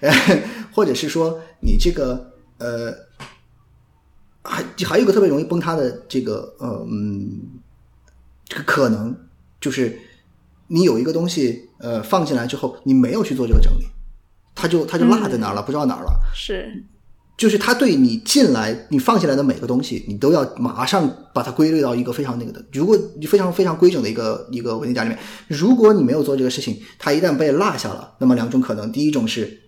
[0.00, 0.10] 呃
[0.72, 2.92] 或者是说你这个呃
[4.42, 7.42] 还还有一个特别容易崩塌的这个呃嗯
[8.46, 9.14] 这个可能
[9.60, 9.98] 就是
[10.68, 13.84] 你有一个东西呃放进来之后，你没有去做这个整理，
[14.54, 16.18] 它它就它就落在哪儿了，不知道哪儿了。
[16.34, 16.82] 是，
[17.36, 25.18] 就是他对你进来你放进来的每个东西，你都要马上把它归类到一个非常那个的，如果你非常非常规整的一个一个文件夹里面，
[25.48, 29.60] 如果你没有做这个事情，它一旦被落下了，那么两种可能，第一种是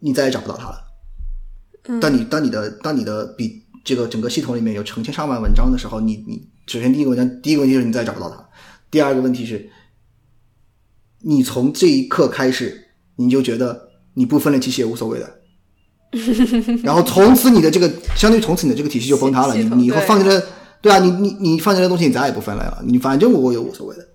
[0.00, 2.00] 你再也找不到它了。
[2.00, 8.46] 当你当你的当你的比这个整个系统里面有成千上万文章的时候，你你首先第一个文章第一个问题是你再也找不到它，
[8.90, 9.70] 第二个问题是，
[11.22, 15.37] 你从这一刻开始你就觉得你不分类其实也无所谓的。
[16.82, 19.54] 然后从此你的这个，相当于从此你的这个体系就崩塌了。
[19.54, 20.42] 你你以后放进来，
[20.80, 24.06] 对啊，你你你放进来的东西你再也不分类了，你反正我有无所谓的。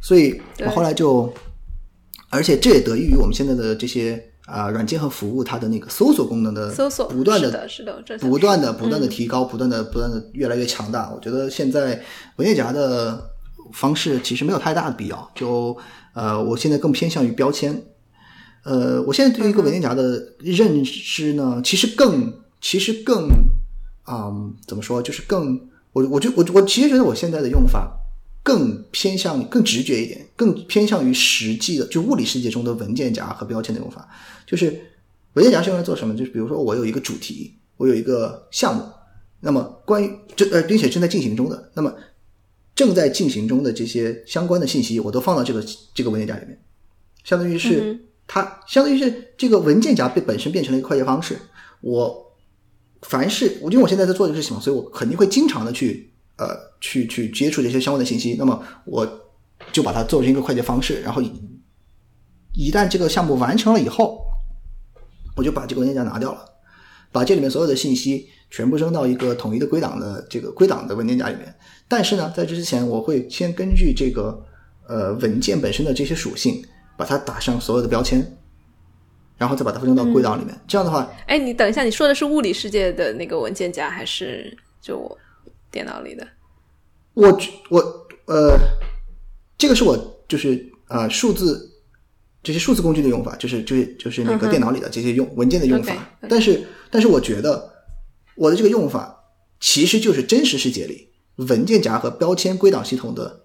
[0.00, 1.32] 所以我后来就，
[2.30, 11.10] 而且这也得益于我们现在的这些啊、软件和服务，它的那个搜索功能的搜索不断是的，是的，不断的不嗯断的提高，不断的不断的越来越强大。
[11.12, 12.00] 我觉得现在
[12.36, 13.30] 文件夹的
[13.72, 15.76] 方式其实没有太大的必要，就
[16.14, 17.82] 呃，我现在更偏向于标签。
[18.68, 23.26] 呃，我现在对于一个文件夹的认知呢，其实更其实更
[24.06, 25.58] 嗯，怎么说，就是更
[25.92, 27.98] 我我就我我其实觉得我现在的用法
[28.42, 34.06] 更偏向更直觉一点，更偏向于实际的，就物理世界中的文件夹和标签的用法。
[34.46, 34.78] 就是
[35.32, 36.14] 文件夹是用来做什么？
[36.14, 38.82] 就是比如说我有一个主题，我有一个项目，
[39.40, 41.94] 那么关于这呃，并且正在进行中的，那么
[42.74, 45.64] 正在进行中的这些相关的信息，我都放到这个
[45.94, 46.60] 这个文件夹里面，
[47.24, 51.36] 相当于是、嗯它相当于是这个文件夹被本身变成了一个快捷方式。
[51.80, 52.24] 我
[53.02, 56.48] 凡是我因为我现在在做这个事情，所以我肯定会经常的去呃
[56.80, 59.08] 去去接触这些相关的信息，那么我
[59.72, 61.22] 就把它做成一个快捷方式，然后
[62.54, 64.20] 一旦这个项目完成了以后，
[65.36, 66.44] 我就把这个文件夹拿掉了，
[67.12, 71.54] 把这里面所有的信息全部扔到一个统一的归档的这个归档的文件夹里面。
[71.86, 74.44] 但是呢，在这之前，我会先根据这个
[74.88, 76.62] 呃文件本身的这些属性，
[76.98, 78.36] 把它打上所有的标签，
[79.36, 80.52] 然后再把它扔到归档里面。
[80.66, 85.16] 这样的话，哎，你等一下，你说的是物理世界的那个文件夹，还是就我
[85.70, 86.26] 电脑里的？
[87.14, 87.40] 我
[87.70, 88.58] 我呃，
[89.56, 89.96] 这个是我
[90.26, 91.70] 就是呃数字
[92.42, 95.94] 这些数字工具的用法，就是就是就是那个电脑里的这些用文件的用法。
[96.28, 97.72] 但是但是我觉得
[98.34, 99.24] 我的这个用法
[99.60, 103.44] 其实就是真实世界里文件夹和标签归档系统的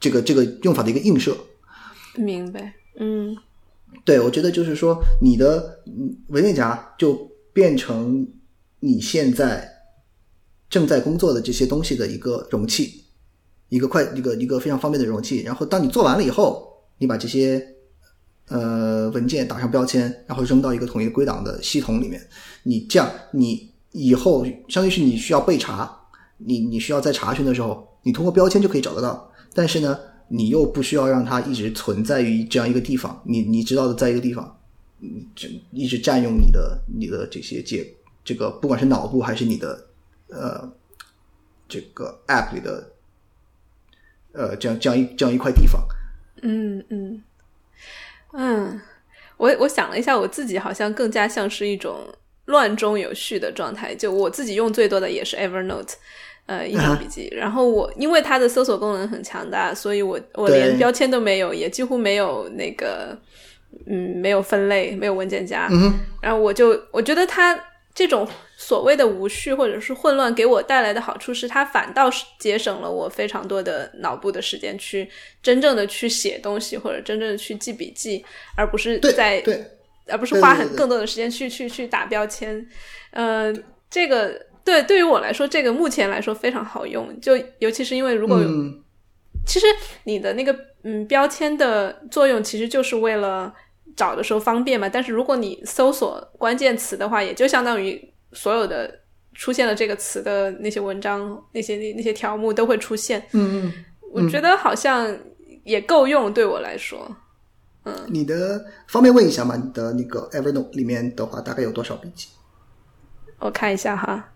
[0.00, 1.36] 这个这个用法的一个映射。
[2.16, 3.36] 明白，嗯
[4.04, 5.80] 对，我觉得就是说，你的
[6.28, 8.26] 文件夹就变成
[8.78, 9.68] 你现在
[10.68, 13.04] 正在工作的这些东西的一个容器，
[13.68, 15.42] 一个快一个一个非常方便的容器。
[15.42, 17.66] 然后当你做完了以后，你把这些
[18.46, 22.20] 呃文件打上标签，然后扔到一个统一归档的系统里面。
[22.62, 25.90] 你这样，你以后相当于是你需要备查，
[26.38, 29.32] 你你需要在查询的时候，你通过标签就可以找得到。
[29.52, 29.98] 但是呢，
[30.32, 34.60] 你又不需要让它一直存在于这样一个地方，你你知道的，在一个地方，
[35.00, 37.84] 嗯，就一直占用你的你的这些介
[38.24, 39.88] 这个，不管是脑部还是你的
[40.28, 40.72] 呃
[41.68, 42.92] 这个 app 里的
[44.30, 45.84] 呃这样这样一这样一块地方。
[46.42, 47.22] 嗯嗯
[48.32, 48.80] 嗯，
[49.36, 52.06] 我我想了一下，我自己好像更加像是一种
[52.44, 53.96] 乱中有序的状态。
[53.96, 55.94] 就我自己用最多的也是 Evernote。
[56.46, 57.28] 呃，一啊本笔记。
[57.32, 63.16] 然后我因为它的搜索功能很强大，所以我我连标签都没有，也几乎没有那个
[63.86, 65.68] 嗯没有分类，没有文件夹。
[65.70, 67.58] 嗯，然后我就我觉得它
[67.94, 68.26] 这种
[68.56, 75.08] 所谓的无序或者是混乱给我带来的好处是，它反倒是节省了我非常多的脑部的时间，去
[75.42, 78.24] 真正的去写东西或者真正的去记笔记，
[78.56, 79.64] 而不是在对，
[80.08, 82.66] 而不是花很更多的时间去去去打标签。
[83.10, 83.52] 呃，
[83.90, 88.82] 这个对对于我来说，这个目前来说非常好用，就尤其是因为如果嗯，
[89.46, 89.66] 其实
[90.04, 90.54] 你的那个
[90.84, 93.52] 嗯标签的作用，其实就是为了
[93.96, 94.88] 找的时候方便嘛。
[94.88, 99.00] 但是如果你搜索关键词的话，也就相当于所有的
[99.34, 103.20] 出现了这个词的那些文章、那些那那些条目都会出现。
[103.32, 103.72] 嗯嗯，
[104.12, 105.16] 我觉得好像
[105.64, 107.16] 也够用，对我来说。
[107.84, 109.56] 嗯你的方便问一下吗？
[109.56, 112.28] 你的那个 Evernote 里面的话，大概有多少笔记？
[113.38, 114.32] 我看一下哈，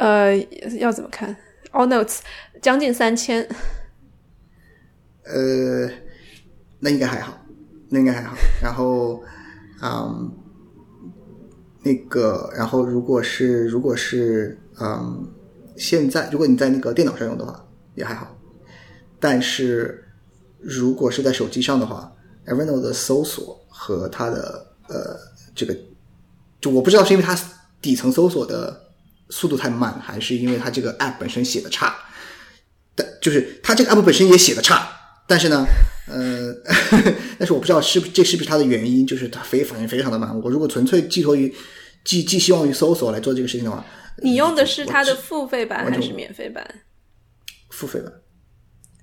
[0.00, 0.34] 呃，
[0.78, 1.36] 要怎么看
[1.72, 2.20] ？All Notes
[2.62, 3.46] 将近三千。
[5.24, 5.90] 呃，
[6.78, 7.38] 那应该还好，
[7.90, 8.34] 那应该还好。
[8.62, 9.22] 然后，
[9.82, 10.32] 嗯，
[11.82, 15.30] 那个，然后如果是如果是嗯，
[15.76, 17.62] 现在如果你在那个电脑上用的话，
[17.94, 18.34] 也还好。
[19.20, 20.02] 但是
[20.58, 22.10] 如果是在手机上的话
[22.46, 25.18] ，Evernote 的搜索和它的呃
[25.54, 25.76] 这个，
[26.58, 27.38] 就我不知道是因为它
[27.82, 28.89] 底层搜索的
[29.30, 31.96] 速度太慢，还是因为它这个 App 本身写的差。
[32.94, 34.90] 但就是它这个 App 本身也写的差，
[35.26, 35.64] 但是呢，
[36.08, 36.52] 呃，
[37.38, 40.38] 但是我不知道是不这是不是它的原因，就是它非反应非常的慢。
[40.42, 41.54] 我如果纯粹寄托于
[42.04, 43.84] 寄寄希望于搜索来做这个事情的话，
[44.22, 46.66] 你用的是它的付费版还是免费版？
[47.70, 48.12] 付费版。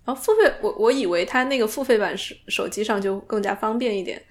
[0.06, 4.22] 哦，付费，我我以为它那个付费版是手机上就更加方便一点。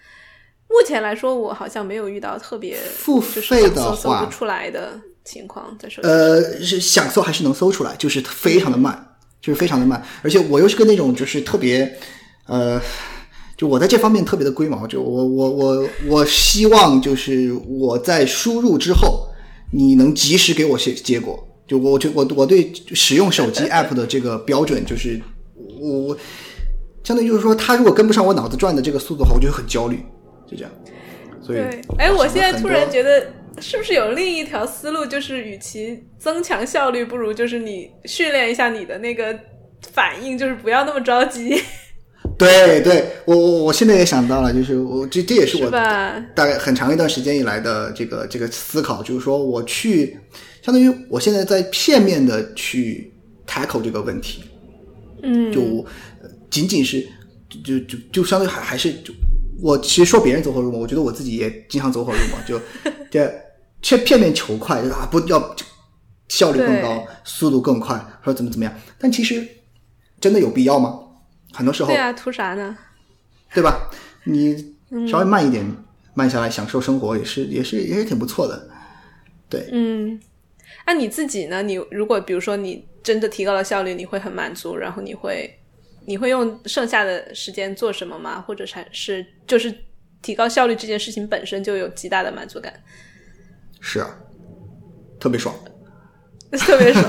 [0.69, 6.17] 目前来说，我好像没有遇到特别付费的想搜不出来的情况在手机上。
[6.17, 8.97] 呃，是想搜还是能搜出来，就是非常的慢，
[9.43, 10.03] 就是非常的慢。
[10.23, 11.93] 而且我又是个那种就是特别，
[12.47, 12.81] 呃，
[13.57, 19.29] 就我在这方面特别的龟毛，就我我我我希望就是我在输入之后，
[19.73, 21.47] 你能及时给我结结果。
[21.67, 25.21] 就我就我我对使用手机 app 的这个标准就是
[25.81, 26.17] 我我
[27.03, 29.99] 相当于就是说，他如果跟不上我脑子转的这个速度的话，我就会很焦虑，
[30.49, 30.71] 就这样。
[31.43, 31.59] 所以，，
[31.99, 32.89] 哎，我现在突然。
[32.91, 33.27] 觉得，
[33.61, 39.39] 是不是有另一条思路，就是与其增强效率，不如就是你训练一下你的那个
[39.93, 41.61] 反应，就是不要那么着急，
[42.39, 46.19] 对对，我我我现在也想到了，就是我这这也是是我吧？
[46.35, 50.19] 大概很长一段时间以来的这个这个思考，就是说我去，
[50.63, 53.13] 相当于我现在在片面的去
[53.47, 54.45] tackle 这个问题，
[55.23, 55.61] 嗯，就
[56.23, 57.07] 呃仅仅是
[57.65, 59.15] 就就就相当于还还是就
[59.63, 62.61] 我其实说别人走火入魔，我觉得我自己也经常走火入魔，就
[63.11, 63.33] 这
[63.87, 65.55] 却片面求快，就是啊不要
[66.27, 69.47] 效率更高，速度更快，或者怎么怎么样，但其实
[70.21, 70.99] 真的有必要吗？
[71.53, 72.77] 很多时候对啊，图啥呢？
[73.55, 73.89] 对吧？
[74.25, 74.75] 你
[75.09, 75.65] 稍微慢一点，
[76.15, 78.69] 慢下来享受生活也是也是也是挺不错的。
[79.49, 80.21] 对，嗯，
[80.85, 81.63] 那、你自己呢？
[81.63, 85.49] 你如果比如说你真的提高了效率，你会很满足，然后你会
[86.07, 88.41] 你会用剩下的时间做什么吗？
[88.41, 89.73] 或者是是就是
[90.23, 92.75] 提高效率这件事情本身就有极大的满足感，
[93.81, 94.09] 是啊，
[95.21, 95.55] 特别爽。
[96.59, 97.05] 特别爽。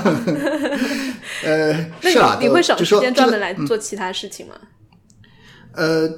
[1.44, 4.54] 呃， 那是啊，你你会省时间专门来做其他事情吗？
[5.72, 6.08] 呃，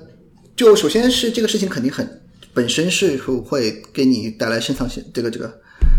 [0.56, 2.22] 就首先是这个事情肯定很
[2.54, 5.52] 本身是会给你带来肾上腺这个这个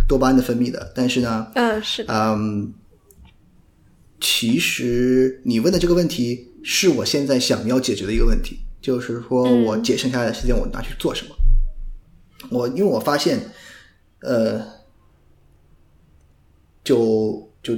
[0.08, 2.74] 多巴胺的分泌的，但是呢，嗯，是的，嗯，
[4.20, 11.36] 其实你问的这个问题是我现在想要解决的一个问题，就是说我节省下来的时间我拿去做什么？
[12.50, 13.40] 我因为我发现，
[14.22, 14.64] 呃，
[16.84, 17.76] 就就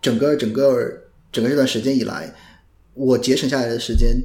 [0.00, 1.02] 整个整个
[1.32, 2.34] 整个这段时间以来，
[2.94, 4.16] 我节省下来的时间，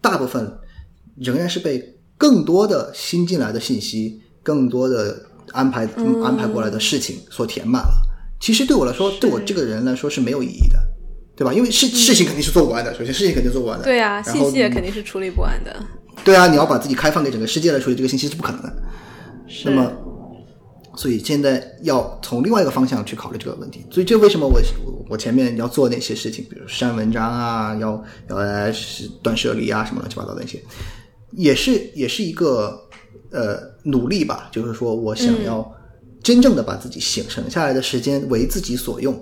[0.00, 0.58] 大部分
[1.16, 5.86] 仍然是被更多的新进来的信息、更多的安排、
[6.22, 8.02] 安排过来的事情所填满了。
[8.40, 10.78] 其实对我来说，对我这个人来说是没有意义的，
[11.34, 11.52] 对吧？
[11.52, 13.84] 因为事事情肯定是做不完的，首先事情肯定做不完的。
[13.84, 15.74] 对啊，信息也肯定是处理不完的。
[16.24, 18.82] 对啊，你要把自己开放给整个世界来处理这个信息是不可能的。
[19.64, 19.92] 那么，
[20.96, 23.84] 所以现在要从另外一个方向去考虑这个问题。
[23.90, 24.60] 所以这为什么我
[25.08, 28.72] 我前面要做那些事情，比如删文章啊，要要来
[29.22, 30.62] 断舍离啊，什么乱七八糟的那些，
[31.32, 32.80] 也是也是一个
[33.30, 34.48] 呃努力吧。
[34.52, 35.70] 就是说我想要
[36.22, 39.14] 真正的把自己省省下来的时间为自己所用，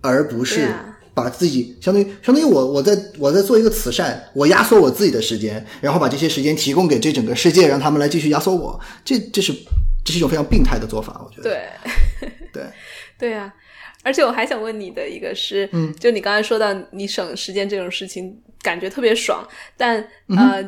[0.00, 9.52] 而不是啊把自己相当于相当于我我在我在做一个慈善，我压缩我自己的时间，然后把这些时间提供给这整个世界，让他们来继续压缩我，这这是
[10.04, 11.42] 这是一种非常病态的做法，我觉得。
[11.42, 12.64] 对， 对
[13.18, 13.54] 对啊。
[14.02, 19.46] 而且我还想问你的一个是，嗯，就你刚才说到你省时间这种事情，感觉特别爽，
[19.76, 20.66] 但呃，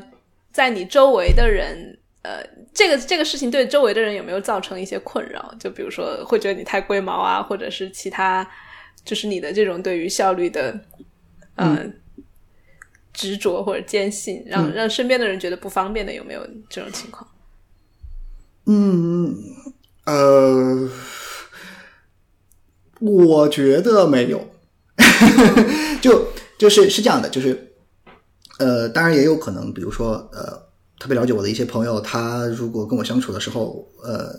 [0.52, 5.54] 在你周围的人，呃，这个这个事情对周围的人有没有造成一些困扰？
[5.58, 8.46] 就比如说会觉得你太龟毛啊，或者是其他，
[9.02, 10.78] 就是你的这种对于效率的，
[11.54, 11.86] 呃，
[13.14, 17.26] 执着或者坚信，让、让身边的人觉得不方便的，有没有这种情况？
[18.66, 19.36] 嗯，
[20.04, 20.88] 呃，
[23.00, 24.48] 我觉得没有，
[26.00, 27.72] 就就是是这样的，就是
[28.58, 30.62] 呃，当然也有可能，比如说呃，
[31.00, 34.32] 特别了解我的一些朋友，他如果跟我相处的时候，呃，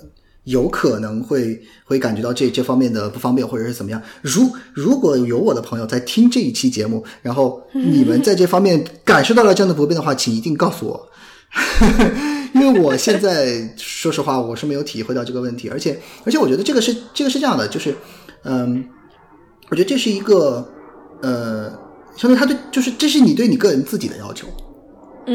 [0.45, 4.01] 有可能会会感觉到这这方面的不方便，或者是怎么样。
[4.21, 11.09] 如如果有我的朋友在听这一期节目，然后你们在这方面感受到了这样的不便的话，请一定告诉我。
[12.54, 17.95] 因为我现在说实话，我是没有体会到这个问题，而且而且我觉得这个是这个是这样的，就是
[18.43, 18.84] 嗯，
[19.70, 20.68] 我觉得这是一个
[21.22, 21.70] 呃，
[22.16, 24.47] 相当于他对，就是这是你对你个人自己的要求，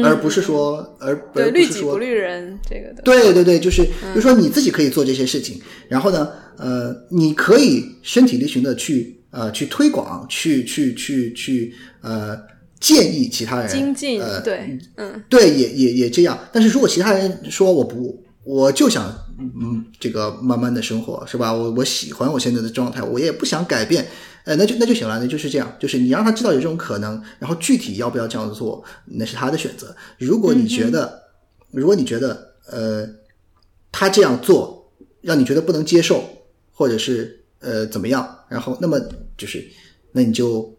[0.03, 12.37] 而不是说而嗯对，而不是说不律人，这个的，对对对，就是就是说你自己可以做这些事情，然后呢，呃，你可以身体力行的去呃去推广，去去去去呃
[12.79, 16.37] 建议其他人精进，呃对，嗯，对，也也也这样。
[16.51, 21.53] 但是如果其他人说我不，我就想嗯这个慢慢的生活是吧？
[21.53, 24.07] 我我喜欢我现在的状态，我也不想改变。
[24.45, 29.95] 呃，那就那就行了，那就是这样，就是你让他知道有这种可能，然后具体要不要这样做，那是他的选择。
[30.17, 31.21] 如果你觉得，
[31.71, 33.07] 如果你觉得，呃，
[33.91, 36.23] 他这样做让你觉得不能接受，
[36.71, 38.99] 或者是呃怎么样，然后那么
[39.37, 39.63] 就是，
[40.13, 40.73] 那你就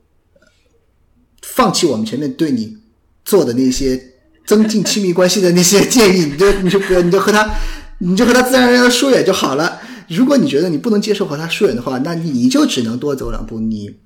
[1.42, 2.76] 放弃我们前面对你
[3.24, 4.14] 做的那些
[4.46, 7.54] 增进亲密关系的那些建议，你就 你就不要，你就和他，
[7.98, 9.80] 你就和他自然而然的疏远就好了。
[10.08, 13.96] 如果你觉得你不能接受和他疏远的话，那你就只能多走两步，你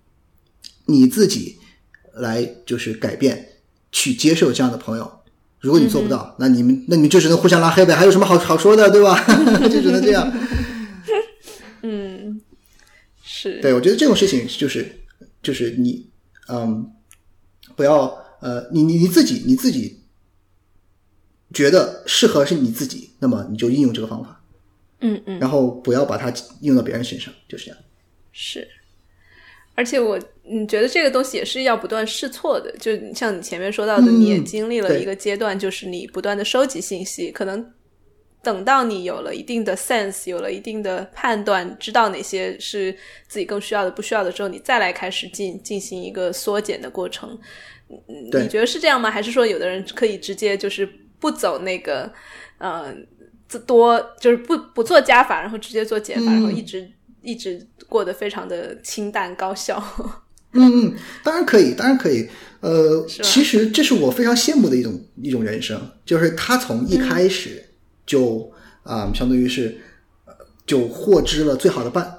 [0.86, 1.58] 你自己
[2.14, 3.48] 来就是改变，
[3.90, 5.10] 去接受这样的朋友。
[5.60, 9.18] 如果你做不到，那你们那你们就只能互相拉黑呗，还有什么好好说的，对吧？
[9.72, 10.30] 就只能这样。
[11.80, 12.38] 嗯，
[13.22, 15.00] 是，对，我觉得这种事情就是
[15.42, 16.06] 就是你
[16.48, 16.86] 嗯，
[17.76, 18.06] 不要
[18.40, 20.00] 呃，你你你自己你自己
[21.52, 24.40] 觉得适合是你自己，那么你就应用这个方法，
[25.00, 26.28] 嗯嗯，然后不要把它
[26.60, 27.80] 应用到别人身上，就是这样。
[28.32, 28.68] 是。
[29.76, 37.72] 而且我你觉得这个东西也是要不断试错的，就像你前面说到的，嗯你也经历了一个阶段，就是你不断的收集信息，可能
[38.44, 42.94] 等到你有了一定的 sense，有了一定的判断，知道哪些是
[43.26, 47.30] 自己更需要的、不需要的之后，你再来开始进进行一个缩减的过程。
[48.08, 49.10] 嗯你觉得是这样吗？
[49.10, 50.88] 还是说有的人可以直接就是
[51.18, 52.10] 不走那个
[52.58, 52.94] 呃
[53.66, 56.90] 多就是不不做加法，然后直接做减法，嗯然后一直
[57.22, 59.82] 一直过得非常的清淡高效？
[60.52, 62.28] 嗯嗯，当然可以，当然可以。
[62.60, 67.62] 呃，其实这是我非常羡慕的一种一种人生，就是他从一开始
[68.06, 68.50] 就
[68.82, 69.78] 啊、相当于是
[70.26, 70.34] 呃
[70.66, 72.14] 就获知了最好的办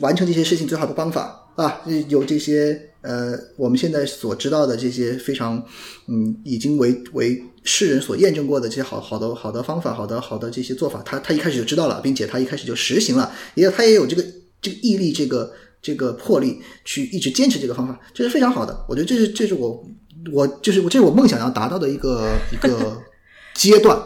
[0.00, 5.64] 完成这些事情最好的方法啊，有这些呃我们现在所知道的这些非常
[6.06, 14.22] 嗯已经为为世人所验证过的这些好好的好的方法，好的好的这些做法，他他一开始就知道了，并且他一开始就实行了，也他也有这个
[14.60, 18.84] 这个毅力，这个这个魄力去一直坚持这个方法，这是非常好的。
[18.88, 19.84] 我觉得这是这是我
[20.32, 23.02] 我就是我这是我梦想要达到的一个一个
[23.54, 24.00] 阶段。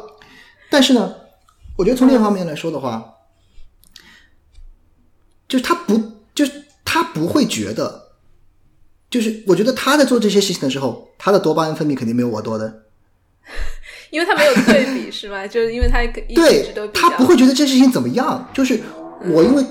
[0.71, 1.15] 但是呢，
[1.79, 3.15] 我觉得从另一方面来说的话，
[5.49, 5.99] 就是他不
[6.35, 8.17] 就是他不会觉得，
[9.09, 12.83] 就是我觉得他在做这些事情的时候，他的多巴胺分泌肯定没有我多的。
[14.11, 15.47] 因为他没有对比是吗？
[15.49, 16.05] 就是因为他
[16.35, 18.81] 对他不会觉得这事情怎么样，就是
[19.27, 19.65] 我因为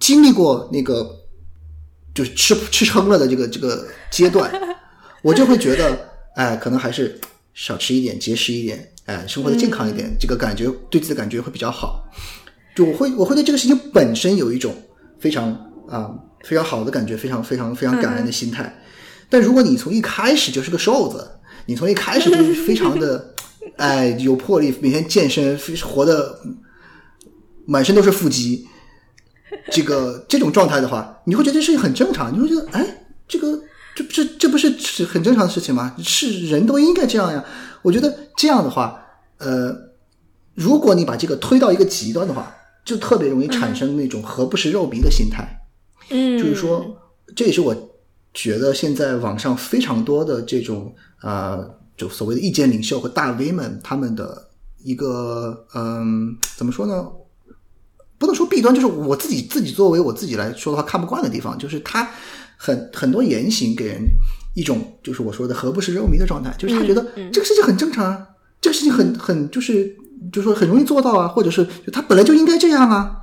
[0.00, 1.14] 经历过那个
[2.14, 4.50] 就是吃吃撑了的这个这个阶段，
[5.22, 7.20] 我就会觉得，哎，可能还是
[7.52, 12.04] 少吃一点，节食一点，哎，生活的健康一点，这个感觉对自己的感觉会比较好。
[12.74, 14.74] 就我会我会对这个事情本身有一种
[15.18, 15.50] 非常
[15.88, 16.10] 啊、
[16.44, 18.80] 非常好的感觉，非常非常非常感恩的心态。
[19.30, 21.26] 但如果你从一开始就是个瘦子，
[21.66, 23.34] 你从一开始就是非常的，
[23.78, 26.38] 哎，有魄力，每天健身，活的
[27.64, 28.66] 满身都是腹肌，
[29.70, 33.60] 这个这种状态的话，你会觉得这事情很正常，你会觉得，哎，这个
[33.96, 35.96] 这不是这不是是很正常的事情吗？
[36.04, 37.42] 是人都应该这样呀。
[37.80, 39.02] 我觉得这样的话，
[39.38, 39.74] 呃，
[40.54, 45.48] 如果你把这个推到一个极端的话，就特别容易产生那种何不食肉糜的心态。
[46.10, 46.84] 嗯，就是说，
[47.34, 47.74] 这也是我
[48.34, 54.50] 觉得现在网上非常多的这种呃，就所谓的意见领袖和大 V 们他们的
[54.84, 57.08] 一个嗯，怎么说呢？
[58.18, 62.08] 不能说弊端，就是我自己自己作为我自己来说的话，看不惯的地方，就是他
[62.56, 64.00] 很很多言行给人
[64.54, 68.26] 一种就是我说的何不食肉糜的状态，就是他觉得这个事情很正常啊，
[68.60, 69.96] 这个事情很很就是
[70.32, 73.16] 就是说很容易做到啊，或者是就他本来就应该这样啊，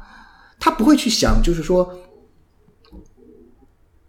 [0.60, 2.00] 他不会去想就是说。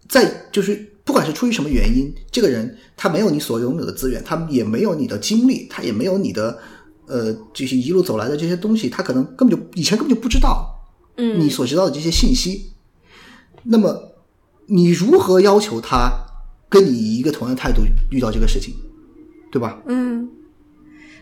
[0.07, 6.57] 在就是不管是出于什么原因，这个人他没有你所拥有的资源，他也没有你的经历，他也没有你的
[7.07, 10.73] 呃这些一路走来的这些东西，他可能根本就以前根本就不知道
[11.17, 12.71] 嗯你所知道的这些信息。
[13.63, 13.99] 那么
[14.67, 16.11] 你如何要求他
[16.69, 18.73] 跟你以一个同样的态度遇到这个事情，
[19.51, 19.81] 对吧？
[19.87, 20.29] 嗯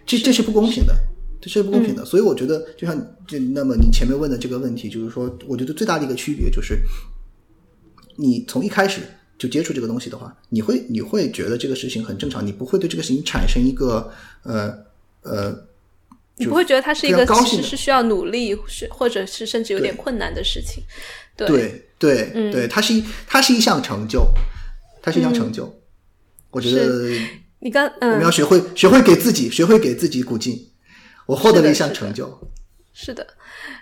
[0.05, 0.93] 这这是不公平的，
[1.41, 2.03] 这是不公平的。
[2.03, 6.77] 所以我觉得，就像就那么你前面问的这个问题，就是说，我觉得最大的一个区别就是，
[8.17, 9.01] 你从一开始
[9.37, 14.11] 就接触这个东西的话，你会你会觉得这个事情很正常，你不会对这个事情产生一个
[14.43, 14.77] 呃
[15.21, 15.57] 呃，
[16.35, 20.83] 你不会觉得它是一个其实是需要努力，是或者是甚至有点困难的事情。
[21.37, 22.51] 对，对对嗯。
[22.51, 24.27] 对，它是一它是一项成就，
[25.01, 25.73] 它是一项成就。
[26.51, 27.09] 我觉得
[27.59, 30.53] 你刚我们要嗯学会学会给自己学会给自己鼓劲。
[31.25, 32.51] 我获得了一项是的成就，
[32.91, 33.25] 是的，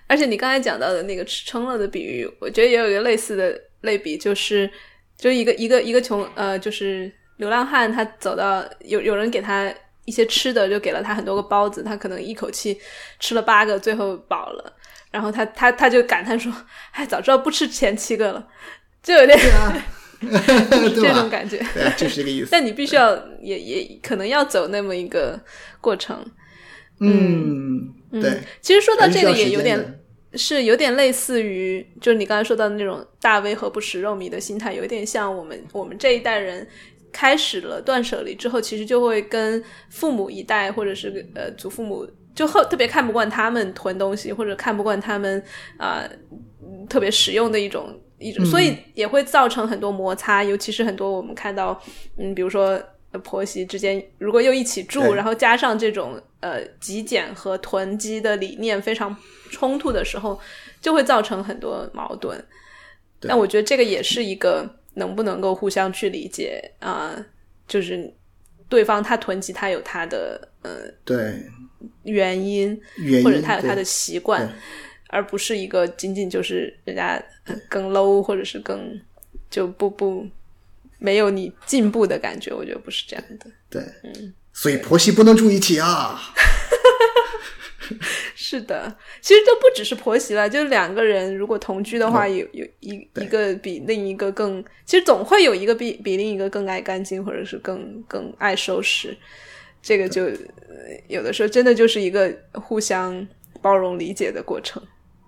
[0.05, 4.69] 而且你刚才讲到的那个吃撑了的比喻，我觉得也有一个类似的类比，就是
[5.17, 9.73] 就是一个一个一个穷呃，就是流浪汉，他走到有有人给他
[10.05, 12.79] 一些吃的，就给了他很多个包子，他可能一口气
[13.19, 14.71] 吃了八个，最后饱了，
[15.11, 16.51] 然后他他他就感叹说
[16.93, 18.47] ：“哎，早知道不吃前七个了。”
[19.03, 21.29] 就有点这种？
[21.29, 21.57] 感觉。
[21.73, 22.49] 对啊， 就是这个意思。
[22.53, 25.39] 但你必须要也也可能要走那么一个
[25.79, 26.23] 过程。
[26.99, 29.99] 嗯，对，其实说到这个也有点
[30.35, 36.67] 是有点类似于，就是你刚才说到的那种大 V 和不食肉糜的心态，有点像我们我们这一代人
[37.11, 45.43] 开始了断舍离之后，其实就会跟父母一代或者是呃祖父母就特特别看不惯他们囤东西，或者看不惯他们
[45.77, 46.11] 啊、呃
[46.89, 51.81] 特别实用的一种一种，所以也会造成很多摩擦，尤其是很多我们看到
[52.17, 52.81] 嗯，比如说。
[53.13, 59.13] 呃婆媳之间如果又一起住，然后加上这种呃极简和囤积的理念非常
[59.49, 60.39] 冲突的时候，
[60.79, 62.41] 就会造成很多矛盾。
[63.19, 67.13] 但我觉得这个也是一个能不能够互相去理解啊、
[67.67, 68.09] 就是
[68.69, 71.17] 对方他囤积他有他的呃对，
[72.03, 74.47] 原因，原因或者他有他的习惯，
[75.07, 78.99] 而不是一个仅仅就是人家呃更 low 或者是更
[79.49, 80.27] 就不不
[80.99, 82.53] 没有你进步的感觉。
[82.53, 83.45] 我觉得不是这样的。
[83.69, 86.19] 对，嗯所以婆媳不能住一起啊。
[88.35, 99.15] 是的，其实都不只是婆媳了，就是两个人如果同居的话，有有一个比另一个更，其实总会有一个比比另一个更爱干净，或者是更更爱收拾。
[99.81, 100.35] 这个就呃
[101.07, 103.27] 有的时候真的就是一个互相
[103.61, 104.81] 包容理解的过程。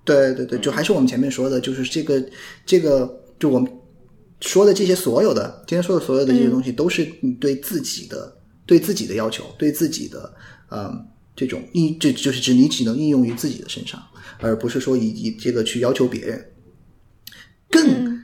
[0.06, 2.22] 对对对，就还是我们前面说的，就是这个
[2.66, 3.72] 这个，就我们
[4.42, 10.34] 说的这些所有的，今天说的所有的这些东西，都是你对自己的、对自己的要求，对自己的，
[10.72, 11.08] 嗯，
[11.38, 14.02] 这种应，这就是指你只能应用于自己的身上，
[14.40, 16.46] 而不是说以以这个去要求别人，
[17.70, 18.22] 更、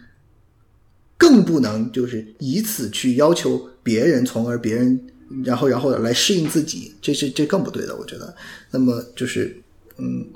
[1.17, 5.07] 更不能就是以此去要求别人，从而别人
[5.43, 8.35] 然后然后来适应自己，这是这更不对的，我觉得。
[8.71, 9.61] 那么就是
[9.97, 10.27] 嗯。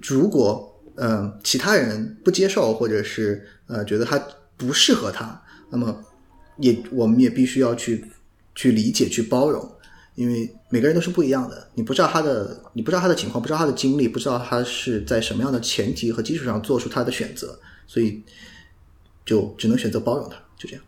[0.00, 4.16] 如果呃其他人不接受，或者是呃觉得他
[4.56, 6.04] 不适合他，那么
[6.58, 8.04] 也我们也必须要去
[8.54, 9.68] 去理解、去包容，
[10.14, 11.68] 因为每个人都是不一样的。
[11.74, 17.58] 你不知道他的，你不知道他的情况，不知道他的经历，不知道他是在什么样的前提和基础上做出他的选择，
[17.88, 18.22] 所以
[19.26, 20.84] 就只能选择包容他，就这样。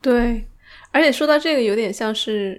[0.00, 0.48] 对，
[0.96, 2.58] 而且说到这个，有点像是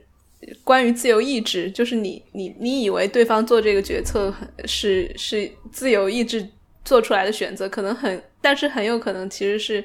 [0.64, 4.32] 关于自由意志，就是你你你以为对方做这个决策
[4.66, 6.48] 是是自由意志
[6.86, 9.84] 做出来的选择，可能很，但是很有可能其实是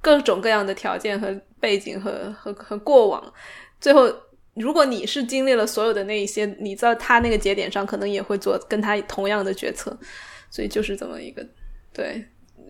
[0.00, 3.32] 各种各样的条件和背景和和和过往，
[3.80, 4.08] 最后。
[4.54, 9.98] 如果你是经历了所有的那一些，你在他那个节点上，可能也会做跟他同样的决策，
[10.50, 11.42] 所以就是这么一个
[11.90, 12.22] 对。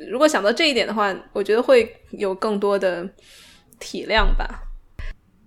[0.09, 3.05] 如果想到这一点的话，我觉得会有更多的
[3.81, 4.63] 体谅吧。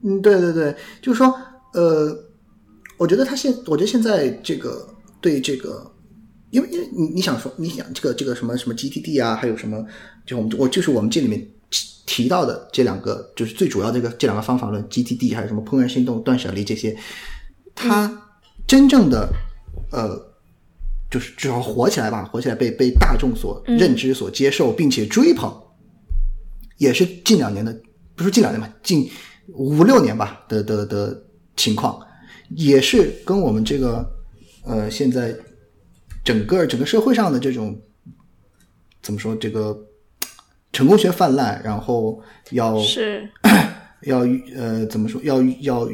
[0.03, 1.34] 嗯，对对对，就是说，
[1.73, 2.15] 呃，
[2.97, 4.88] 我觉得他现，我觉得现在这个
[5.22, 5.91] 对这个，
[6.51, 9.85] 因为因为你你想说，你想这个这个什么什么 GTD 啊，还有什么，
[10.26, 11.39] 就我们我就是我们这里面
[11.69, 16.97] 提提到的这两个，就是最主要这个这两个方法论 GTD 还有什么怦然心动、断舍离这些，
[17.73, 18.22] 它
[18.67, 19.30] 真正的
[19.91, 20.34] 呃。
[21.07, 25.53] 就是至少火起来吧，火起来被被大众所认知、所接受，并且追捧，
[26.77, 27.73] 也是近两年的，
[28.15, 29.09] 不是近两年吧，近
[29.53, 31.23] 五六年吧的的的
[31.55, 31.99] 情况，
[32.49, 34.05] 也是跟我们这个
[34.65, 35.34] 呃现在
[36.23, 37.80] 整个整个社会上的这种
[39.01, 39.77] 怎么说这个
[40.73, 42.19] 成功学泛滥，然后
[42.51, 43.30] 要是，
[44.03, 44.19] 要
[44.55, 45.89] 呃怎么说要要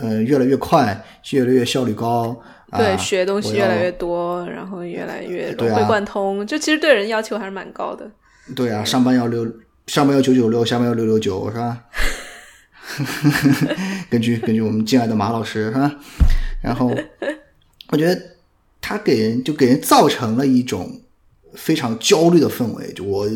[0.00, 2.36] 呃越来越快，越来越效率高，
[2.70, 8.10] 啊、对，学东西越来越多，然后越来越融会贯通，就其实对人要求还是蛮高的。
[8.56, 9.46] 对啊，上班要六，
[9.86, 11.84] 上班要九九六，下班要六六九，是吧？
[14.10, 15.94] 根据根据我们敬爱的马老师是吧？
[16.62, 16.94] 然后
[17.88, 18.20] 我觉得
[18.80, 21.00] 他给人就给人造成了一种
[21.54, 22.92] 非常焦虑的氛围。
[22.92, 23.28] 就我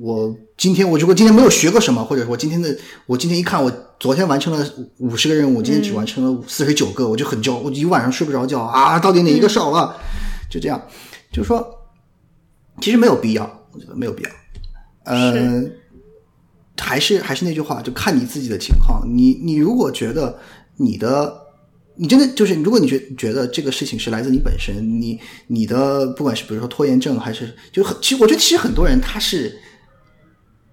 [0.00, 2.76] 我今天我如果今天没有学过什么，或者我今天的
[3.06, 4.66] 我今天一看我昨天完成了
[4.98, 8.98] 五十个任务，我今天只完成了四十九个，我就很焦，我一晚上睡不着觉啊！
[8.98, 9.96] 到底哪一个少了？
[10.50, 10.80] 就这样，
[11.32, 11.66] 就是说
[12.80, 14.30] 其实没有必要，我觉得没有必要。
[15.04, 15.62] 呃，
[16.78, 19.02] 还是还是那句话，就看你自己的情况。
[19.06, 20.38] 你你如果觉得
[20.76, 21.34] 你的，
[21.96, 29.58] 你真的就是，如果你觉觉得这个事情是来自你本身，你你的不管是比如说拖延症，还是就很，其实我觉得其实很多人他是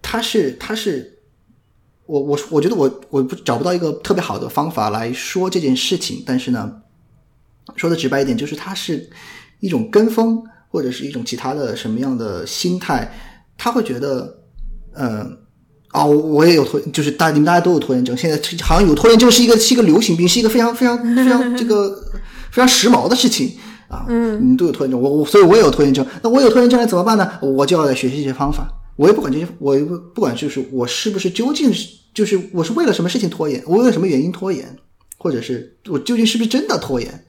[0.01, 1.19] 他是他是，
[2.05, 6.81] 我我我觉得我我不找不到一个特别好的方法来说这件事情，但是呢，
[7.75, 9.09] 说的直白一点，就是它是
[9.59, 13.09] 一种跟风或者是一种其他的什么样的心态。
[13.55, 14.35] 他会觉得，
[14.95, 15.37] 嗯、
[15.93, 18.17] 哦，我也有拖，就是大你们大家都有拖延症。
[18.17, 21.95] 现在好像有拖延症是一个是一个流行病，是一个非常非常非常 这个
[22.51, 23.51] 非常时髦的事情
[23.87, 24.05] 啊。
[24.09, 26.05] 嗯，你都有拖延症，我我所以我也有拖延症。
[26.21, 27.31] 那我有拖延症该怎么办呢？
[27.41, 34.75] 我就要来学习一些方法，我也不管这些，我也不不管就是我是不是究竟是就是我是为了什么事情拖延，我为了什么原因拖延，
[35.17, 37.23] 或者是我究竟是不是真的拖延？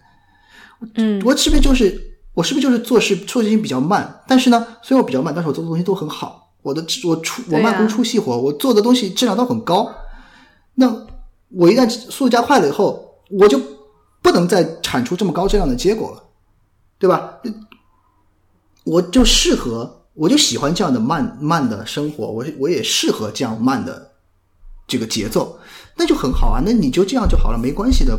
[0.96, 2.00] 嗯我是不是就是
[2.34, 4.22] 我是不是就是做事做事情比较慢？
[4.26, 9.86] 但是呢，虽然我比较慢，但是我做的东西都很好，我的质我出我慢工出细活，我做的东西质量都很高。
[10.74, 11.06] 那
[11.50, 13.60] 我一旦速度加快了以后，我就
[14.22, 16.24] 不能再产出这么高质量的结果了，
[16.98, 17.34] 对吧？
[18.84, 24.12] 我就适合，我就喜欢这样的慢慢的生活，我我也适合这样慢的
[24.88, 25.58] 这个节奏，
[25.96, 26.62] 那就很好啊。
[26.64, 28.18] 那你就这样就好了，没关系的，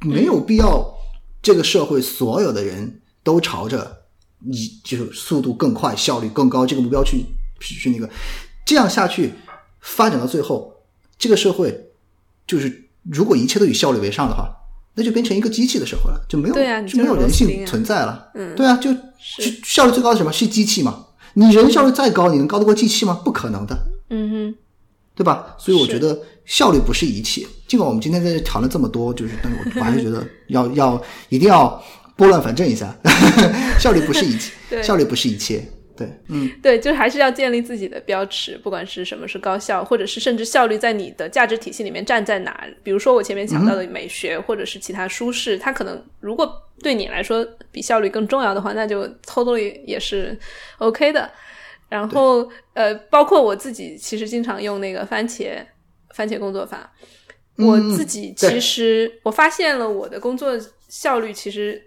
[0.00, 0.94] 没有必要
[1.42, 3.98] 这个社会所有的人都朝着
[4.38, 7.26] 你就是速度更快、效率更高这个目标去
[7.62, 8.08] 去去那个，
[8.64, 9.32] 这样下去
[9.80, 10.72] 发展到最后，
[11.18, 11.92] 这个社会
[12.46, 14.50] 就是如果一切都以效率为上的话。
[14.94, 16.54] 那就变成一个机器的社会了，就没有、
[16.86, 18.28] 就没有人性啊存在了。
[18.34, 19.00] 嗯对啊，就就
[19.64, 20.30] 效率最高的什么？
[20.30, 21.06] 是机器嘛？
[21.32, 23.18] 你人效率再高，你能高得过机器吗？
[23.24, 23.74] 不可能的。
[24.10, 24.54] 嗯哼，
[25.14, 25.56] 对吧？
[25.58, 27.46] 所以我觉得效率不是一切。
[27.66, 31.82] 尽管我们今天在这讨论这么多，就是，但是我我还是觉得要 要一定要
[32.14, 32.94] 拨乱反正一下，
[33.80, 35.66] 效率不是一切，效率不是一切。
[35.96, 42.66] 对，嗯，对，就还是要建立自己的标尺，不管是什么是高效，或者是甚至效率在你的价值体系里面站在哪。
[42.82, 46.50] 比如说我前面讲到的美学，或者是其他舒适，它可能如果
[46.82, 50.38] 对你来说比效率更重要的话，那就 totally 也是
[50.78, 51.30] OK 的。
[51.88, 55.58] 然后呃，包括我自己，其实经常用那个番茄
[56.14, 56.90] 番茄工作法。
[57.58, 60.58] 我自己其实我发现了我的工作
[60.88, 61.80] 效率其实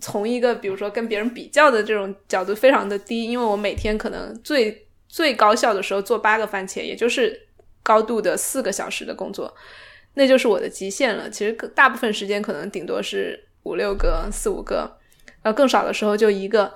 [0.00, 7.48] 从一个比如说跟别人比较的这种角度非常的低，因为我每天可能最最高效的时候做八个番茄，也就是
[7.82, 9.54] 高度的四个小时的工作，
[10.14, 11.30] 那就是我的极限了。
[11.30, 14.98] 其实大部分时间可能顶多是五六个、四五个，
[15.42, 16.72] 呃，更少的时候就一个。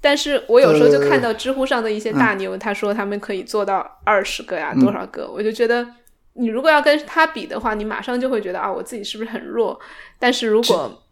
[0.00, 5.84] 但是我有时候就看到知乎上的一些大牛，他说他们可以做到二十个呀，多少个，我就觉得
[6.34, 9.76] 你如果要跟他比的话，你马上就会觉得啊，我自己是不是很弱？
[10.18, 11.04] 但是如果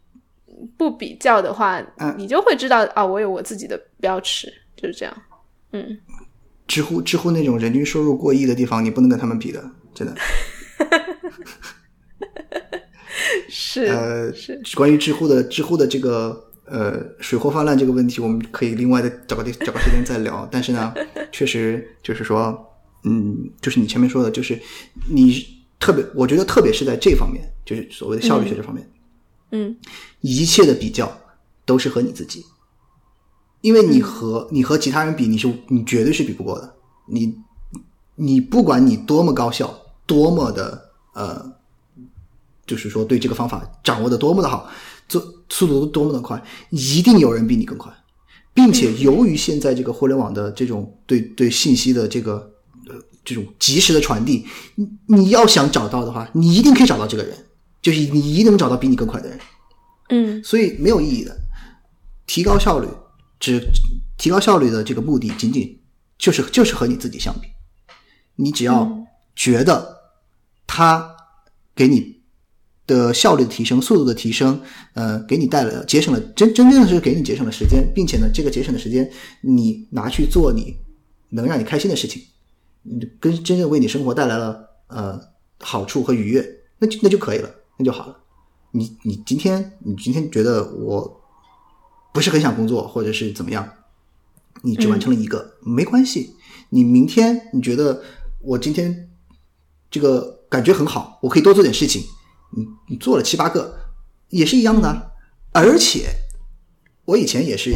[0.76, 5.16] 不比较的话，嗯你就会知道啊，我有我自己的标尺，就是这样。
[5.72, 5.98] 嗯，
[6.66, 10.14] 知乎知乎那种人均收入过亿的地方，你不能跟他们比的，真的。
[13.48, 20.46] 是、呃，是，关于知乎的知乎的这个呃水货泛滥这个问题，我们可以另外的找个地找个时间再聊。
[20.52, 20.92] 但是呢，
[21.32, 22.56] 确实就是说，
[23.04, 24.58] 嗯，就是你前面说的，就是
[25.08, 25.44] 你
[25.78, 28.95] 特别，我觉得特别是在这方面，就是所谓的效率学这方面，嗯
[30.20, 31.16] 一切的比较
[31.64, 32.44] 都是和你自己，
[33.60, 36.74] 因为你和、你和其他人比，你是你绝对是比不过的。
[37.08, 37.34] 你
[38.16, 39.72] 你不管你多么高效，
[40.06, 41.52] 多么的呃，
[42.66, 44.68] 就是说对这个方法掌握的多么的好，
[45.08, 47.92] 做速度多么的快，一定有人比你更快，
[48.52, 52.52] 并且由于现在这个互联网的这种对对信息的这个
[52.88, 54.44] 呃这种及时的传递，
[54.74, 57.45] 你你要想找到的话，你一定可以找到这个人，
[57.86, 59.38] 就是你一定能找到比你更快的人。
[60.08, 61.36] 嗯所以没有意义的。
[62.26, 62.88] 提高效率，
[63.38, 63.60] 只
[64.18, 65.78] 提高效率的这个目的，仅仅
[66.18, 67.46] 就是就是和你自己相比。
[68.34, 69.06] 你只要
[69.36, 69.98] 觉得
[70.66, 71.08] 它
[71.76, 72.22] 给你
[72.88, 74.60] 的效率的提升、速度的提升，
[74.94, 79.08] 呃，给你带来了节省了真真正的是给你节省了时间，并且呢，这个节省的时间
[79.42, 80.76] 你拿去做你
[81.28, 82.20] 能让你开心的事情，
[82.82, 85.20] 你跟真正为你生活带来了呃
[85.60, 86.44] 好处和愉悦，
[86.80, 88.16] 那就那就可以了，那就好了。
[88.72, 91.20] 你你今天你今天觉得我
[92.12, 93.68] 不是很想工作，或者是怎么样，
[94.62, 96.34] 你只完成了一个、没关系。
[96.70, 98.02] 你明天你觉得
[98.40, 99.10] 我今天
[99.90, 102.02] 这个感觉很好，我可以多做点事情，
[102.50, 103.78] 你你做了七八个
[104.28, 105.12] 也是一样的啊。
[105.52, 106.08] 而且
[107.04, 107.72] 我以前也是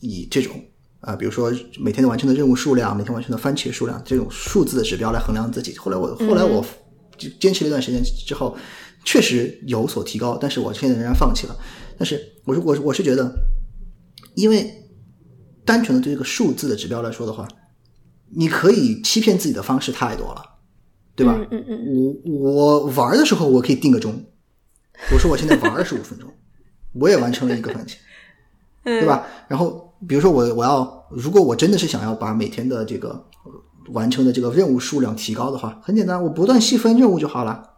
[0.00, 0.64] 以这种
[1.00, 5.76] 啊、比如说每天完成的任务数量、每天完成的番茄数量这种数字的指标来衡量自己。
[5.76, 6.64] 后来我后来我
[7.18, 8.56] 就坚持了一段时间之后，
[9.14, 11.56] 确实有所提高，但是我现在仍然放弃了。
[11.96, 13.32] 但是我是我是我是觉得，
[14.34, 14.68] 因为
[15.64, 17.46] 单纯的对这个数字的指标来说的话，
[18.34, 20.42] 你可以欺骗自己的方式太多了，
[21.14, 21.38] 对吧？
[21.52, 21.80] 嗯嗯
[22.24, 24.20] 嗯我我玩的时候我可以定个钟，
[25.12, 26.28] 我说我现在玩二十五分钟，
[27.00, 27.94] 我也完成了一个番茄，
[28.82, 29.24] 对吧？
[29.46, 33.10] 然后比如说我我要如果我真的是想要把每天的这个
[33.44, 37.73] 呃完成的这个任务数量提高的话，很简单，我不断细分任务就好了。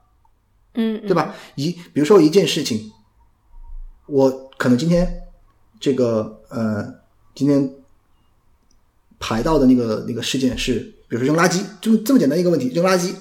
[0.77, 1.35] 嗯，对吧？
[1.57, 2.93] 一比如说一件事情，
[4.07, 5.23] 我可能今天
[5.81, 6.95] 这个呃，
[7.35, 7.69] 今天
[9.19, 10.75] 排到的那个那个事件是，
[11.09, 13.15] 比如说扔垃圾，就这么简单一个问题，扔垃圾，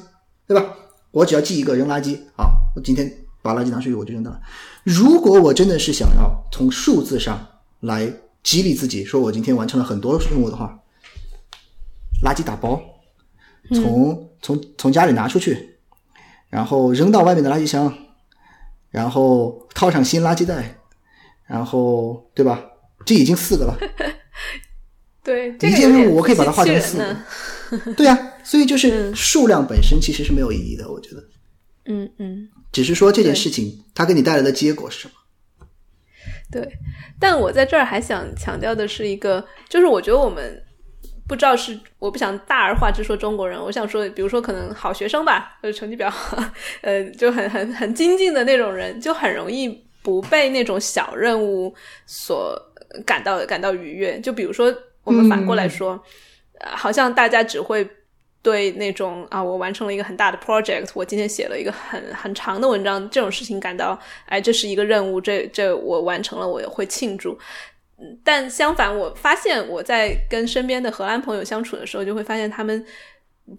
[0.46, 0.76] 对吧？
[1.12, 3.10] 我只要记一个扔垃圾啊，我今天
[3.42, 4.42] 把垃圾拿出去我就扔掉了。
[4.84, 7.48] 如果我真的是想要从数字上
[7.80, 8.12] 来
[8.44, 10.78] 激励自己，说我今天完成了很多任务的话，
[12.22, 12.82] 垃圾打包，
[13.74, 15.75] 从从从家里拿出去，
[16.56, 17.94] 然后扔到外面的垃圾箱，
[18.90, 20.80] 然后套上新垃圾袋，
[21.46, 22.64] 然后对吧？
[23.06, 23.78] 这已经四个了。
[25.22, 27.92] 对，这一件任务我可以把它自欺划成四个。
[27.98, 31.24] 对呀、所以就是嗯数量本身其实是没有意义的，我觉得，
[31.88, 35.14] 嗯嗯，只是说这件事情它给你带来的结果是什么。
[36.50, 36.80] 对。
[37.20, 40.64] 但我在这儿还想强调的是一个，就是我觉得我们
[41.28, 46.38] 不知道是我不想大而化之说中国人，我想说，比如说可能好学生吧，就是成绩比较好，
[46.82, 49.68] 呃，就很很很精进的那种人，就很容易
[50.04, 51.74] 不被那种小任务
[52.06, 52.56] 所
[53.06, 54.20] 感到感到愉悦。
[54.20, 54.72] 就比如说，
[55.04, 56.00] 我们反过来说，
[56.60, 57.88] 呃好像大家只会
[58.44, 67.36] 对那种啊，我完成了一个很大的 project，我今天写了一个很很长的文章，这种事情感到，哎，这是一个任务，这这我完成了，我也会庆祝。
[68.24, 72.86] 但相反，我发现我在跟身边的荷兰朋友相处的时候，就会发现他们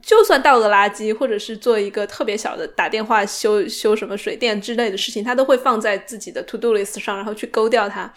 [0.02, 8.12] 就算倒个垃圾，或者是做一个特别小的打电话修修什么水电之类的事情，他都会放在自己的 to do list 上，然后去勾掉它。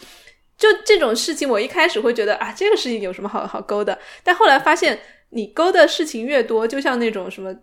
[0.58, 3.98] 就这种事情，我一开始会觉得啊，这个事情有什么好好勾的？
[4.24, 7.56] 但后来发现，你勾的事情越多，就像那种什么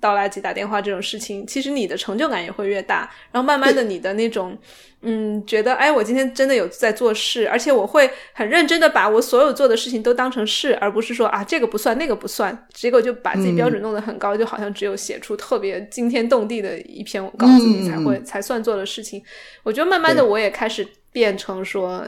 [0.00, 3.10] 倒垃圾、打电话这种事情，其实你的成就感也会越大。
[3.32, 4.56] 然后慢慢的，你的那种
[5.00, 19.22] 嗯，觉得哎，我今天真的有在做事，而且我会很认真的把我所有做的事情都当成事，而不是说啊这个不算那个不算，结果就把自己标准弄得很高，就好像只有写出特别惊天动地的一篇稿子，你才会、才算做的事情。
[19.62, 22.06] 我觉得慢慢的，我也开始变成说。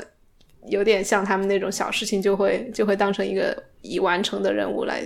[0.68, 5.02] 有点像他们那种小事情，就会就会当成一个已完成的任务来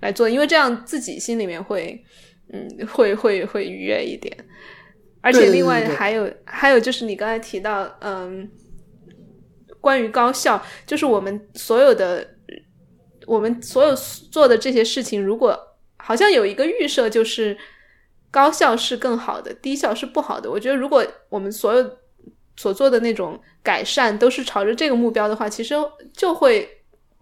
[0.00, 2.04] 来做，因为这样自己心里面会
[2.52, 4.36] 嗯会会会愉悦一点。
[5.20, 8.48] 而且另外还有还有就是你刚才提到，嗯，
[9.80, 12.24] 关于高效，就是我们所有的
[13.26, 13.94] 我们所有
[14.30, 15.58] 做的这些事情，如果
[15.96, 17.56] 好像有一个预设，就是
[18.30, 20.48] 高效是更好的，低效是不好的。
[20.48, 21.98] 我觉得如果我们所有
[22.56, 25.74] 所做的那种改善都是朝着这个目标的话，其实
[26.12, 26.68] 就会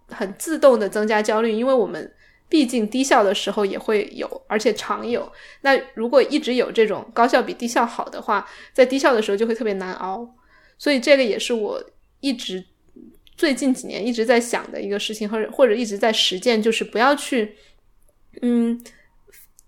[0.09, 2.13] 很自动的增加焦虑，因为我们
[2.55, 5.29] 毕竟低效的时候也会有，而且常有。
[5.59, 10.25] 那如果一直有这种高效比低效好的话，在低效的时候就会特别难熬。
[10.77, 11.83] 所以这个也是我
[12.21, 12.63] 一直
[13.35, 17.57] 最近几年一直在想的一个事情，或者或者一直在实践，就是不要去
[18.41, 18.81] 嗯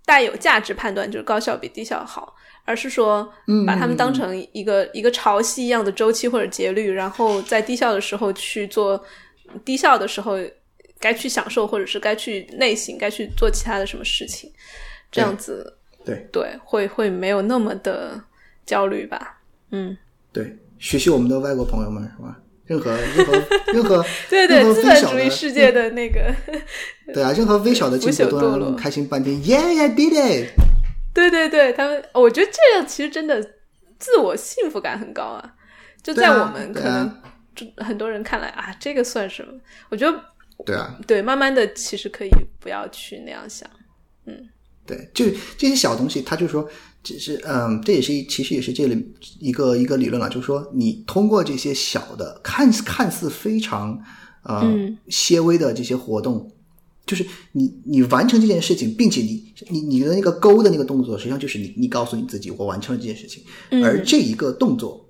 [0.05, 2.33] 带有价值判断，就是高效比低效好。
[2.63, 3.29] 而是说，
[3.65, 9.03] 把它们当成一个、一个潮汐一样的周期或者节律，然后在低效的时候去做，
[9.65, 10.37] 低效的时候
[10.99, 14.51] 该去享受，或者是该去内省，该去做其他的什么事情，
[15.11, 18.21] 这样子对对会会没有那么的
[18.65, 19.39] 焦虑吧？
[19.71, 19.97] 嗯，
[20.31, 22.39] 对，学习我们的外国朋友们是吧？
[22.65, 23.33] 任何任何
[23.71, 26.35] 任何 对对，资本主义世界的那个，
[27.13, 30.49] 对啊，任何微小的进步都让他们开心半天，Yeah, I did it！
[31.13, 33.41] 对对对，他们，我觉得这样其实真的
[33.97, 35.53] 自我幸福感很高啊。
[36.03, 37.21] 就在我们可能
[37.77, 39.53] 很多人看来啊，这个算什么？
[39.89, 40.21] 我觉得
[40.65, 43.69] 对啊，对，慢慢的其实可以不要去那样想。
[44.25, 44.49] 嗯。
[44.85, 45.25] 对，就
[45.57, 46.65] 这些小东西，他就说，
[47.03, 54.01] 只是嗯，这也是一其实也是这里一个一个理论了，就是说，你通过这些小的看似看似非常
[54.43, 54.97] 呃、嗯。
[55.09, 56.49] 些微的这些活动，
[57.05, 63.83] 就是你你完成这件事情，并且你你你的那个勾的那个动作，实际上就是你你告诉你自己，我完成了这件事情，嗯。
[63.83, 65.09] 而这一个动作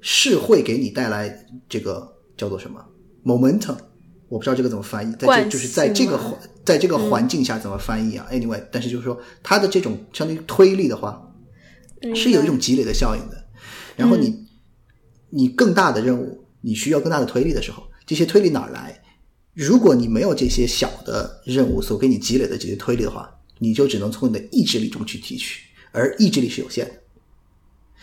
[0.00, 2.84] 是会给你带来这个叫做什么
[3.24, 3.76] ？momentum。
[4.32, 6.34] 我不知道这个怎么翻译，在这就是在这个环
[6.64, 11.22] 在这个环境下怎么翻译啊、a n y w a y 但是就是说它的这种相当于推力的话，
[12.00, 13.36] 嗯是有一种积累的效应的。
[13.94, 14.34] 然后你、
[15.28, 18.98] 你更大的任务，你需要更大的推力的时候，这些推力哪儿来？
[19.52, 25.60] 如果你没有这些小的任务所给你积累的这些推力的话，你就只能从你的意志力中去提取，
[25.92, 26.94] 而意志力是有限的。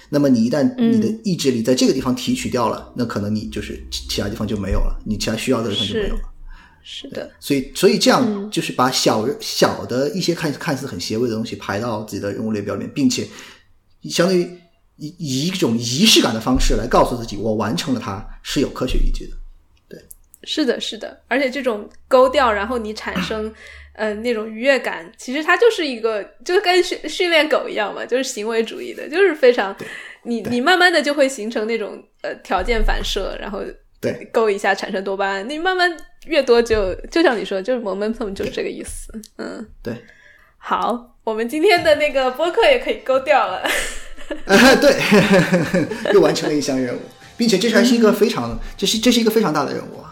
[0.10, 6.22] 那么你一旦你的意志力在这个地方提取掉了，那可能你就是其其他地方就没有了，你其他需要的地方就没有了。
[6.82, 13.28] 是的，所以，所以这样就是把小人小的一些看看似很邪微的东西排到自己的任务列表里面，并且
[14.10, 14.50] 相当于
[14.96, 19.38] 以以一种仪式感的方式来告诉自己，我完成了它是有科学依据的。
[20.52, 23.54] 是的，是的，而且这种勾掉，然后你产生
[23.94, 29.76] 呃那种愉悦感，其实它就是一个，就跟训训练狗一样嘛，就是行为主义的，就是非常
[30.24, 33.62] 你你慢慢的就会形成那种呃条件反射，然后
[34.02, 35.96] 对勾一下产生多巴胺，你慢慢
[36.26, 39.94] 越多就就像你说，就是 momentum 就是这个意思，嗯，对，
[40.58, 43.58] 好，我们今天的那个播客也可以勾掉了，
[44.50, 44.96] 啊， 对，
[46.12, 47.00] 又完成了一项任务，
[47.38, 50.09] 并且这还是一个非常，这是这是一个非常大的任务啊。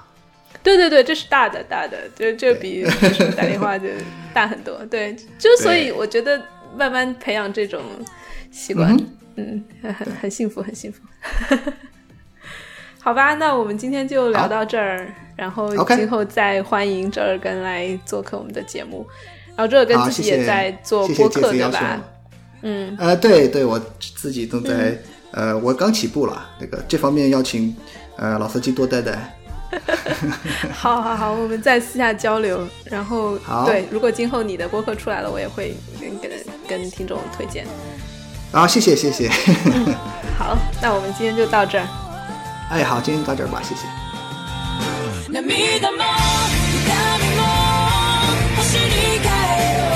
[0.67, 3.87] 对对对，这是大的大的，就就比就是打电话就
[4.35, 4.75] 大很多。
[4.87, 6.41] 对，就所以我觉得
[6.75, 7.81] 慢慢培养这种
[8.51, 8.93] 习惯，
[9.37, 10.99] 嗯，很很很幸福，很幸福。
[12.99, 15.07] 好吧，那我们今天就聊到这儿，
[15.37, 19.07] 然后今后再欢迎折耳根来做客我们的节目。
[19.55, 22.03] 然后折耳根，自己也在做播客，对吧？
[22.63, 24.97] 嗯，呃，对对，我自己正在、
[25.31, 27.73] 呃，我刚起步了，那个这方面要请
[28.17, 29.33] 呃老司机多带带。
[30.72, 32.68] 好好好，我们再私下交流。
[32.84, 36.30] 然后好对，如果今后你的播客出来了，我也会跟跟
[36.68, 37.66] 跟听众推荐。
[38.52, 39.30] 啊，谢谢谢谢。
[40.38, 41.86] 好，那我们今天就到这儿。
[42.70, 43.86] 哎，好，今天到这儿吧，谢谢。
[45.32, 46.04] 涙も
[46.84, 47.40] 痛みも
[48.56, 49.26] 星に変
[49.56, 49.80] えよ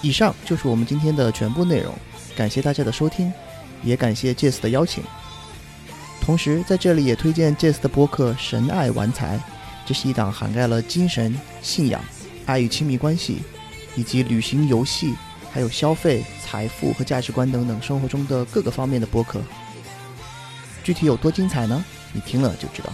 [0.00, 1.94] 以上就是我们今天的全部内容，
[2.36, 3.32] 感谢大家的收听，
[3.82, 5.02] 也感谢 Jess 的邀请。
[6.20, 9.36] 同时，在这里也推荐 Jess 的播客《神爱玩财》，
[9.86, 12.00] 这是一档涵盖了精神、信仰、
[12.46, 13.38] 爱与亲密关系，
[13.96, 15.14] 以及旅行、游戏，
[15.50, 19.40] 还有消费、财富和价值观等等生活中的各个方面的播客。
[20.84, 21.84] 具体有多精彩呢？
[22.12, 22.92] 你听了就知道。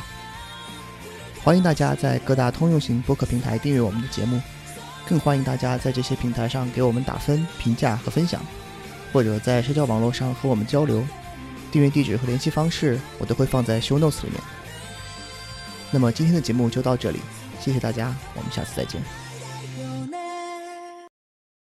[1.43, 4.41] 欢迎大家在各大通用型播客平台订阅我们的节目。
[5.09, 8.41] 更欢迎大家在这些平台上给我们打分、评价和分享，
[9.13, 11.05] 或者在社交网络上和我们交流。
[11.71, 14.41] 订阅地址和联系方式我都会放在 show notes 里面。
[15.91, 17.21] 那么今天的节目就到这里，
[17.61, 19.24] 谢谢大家，我们下次再见。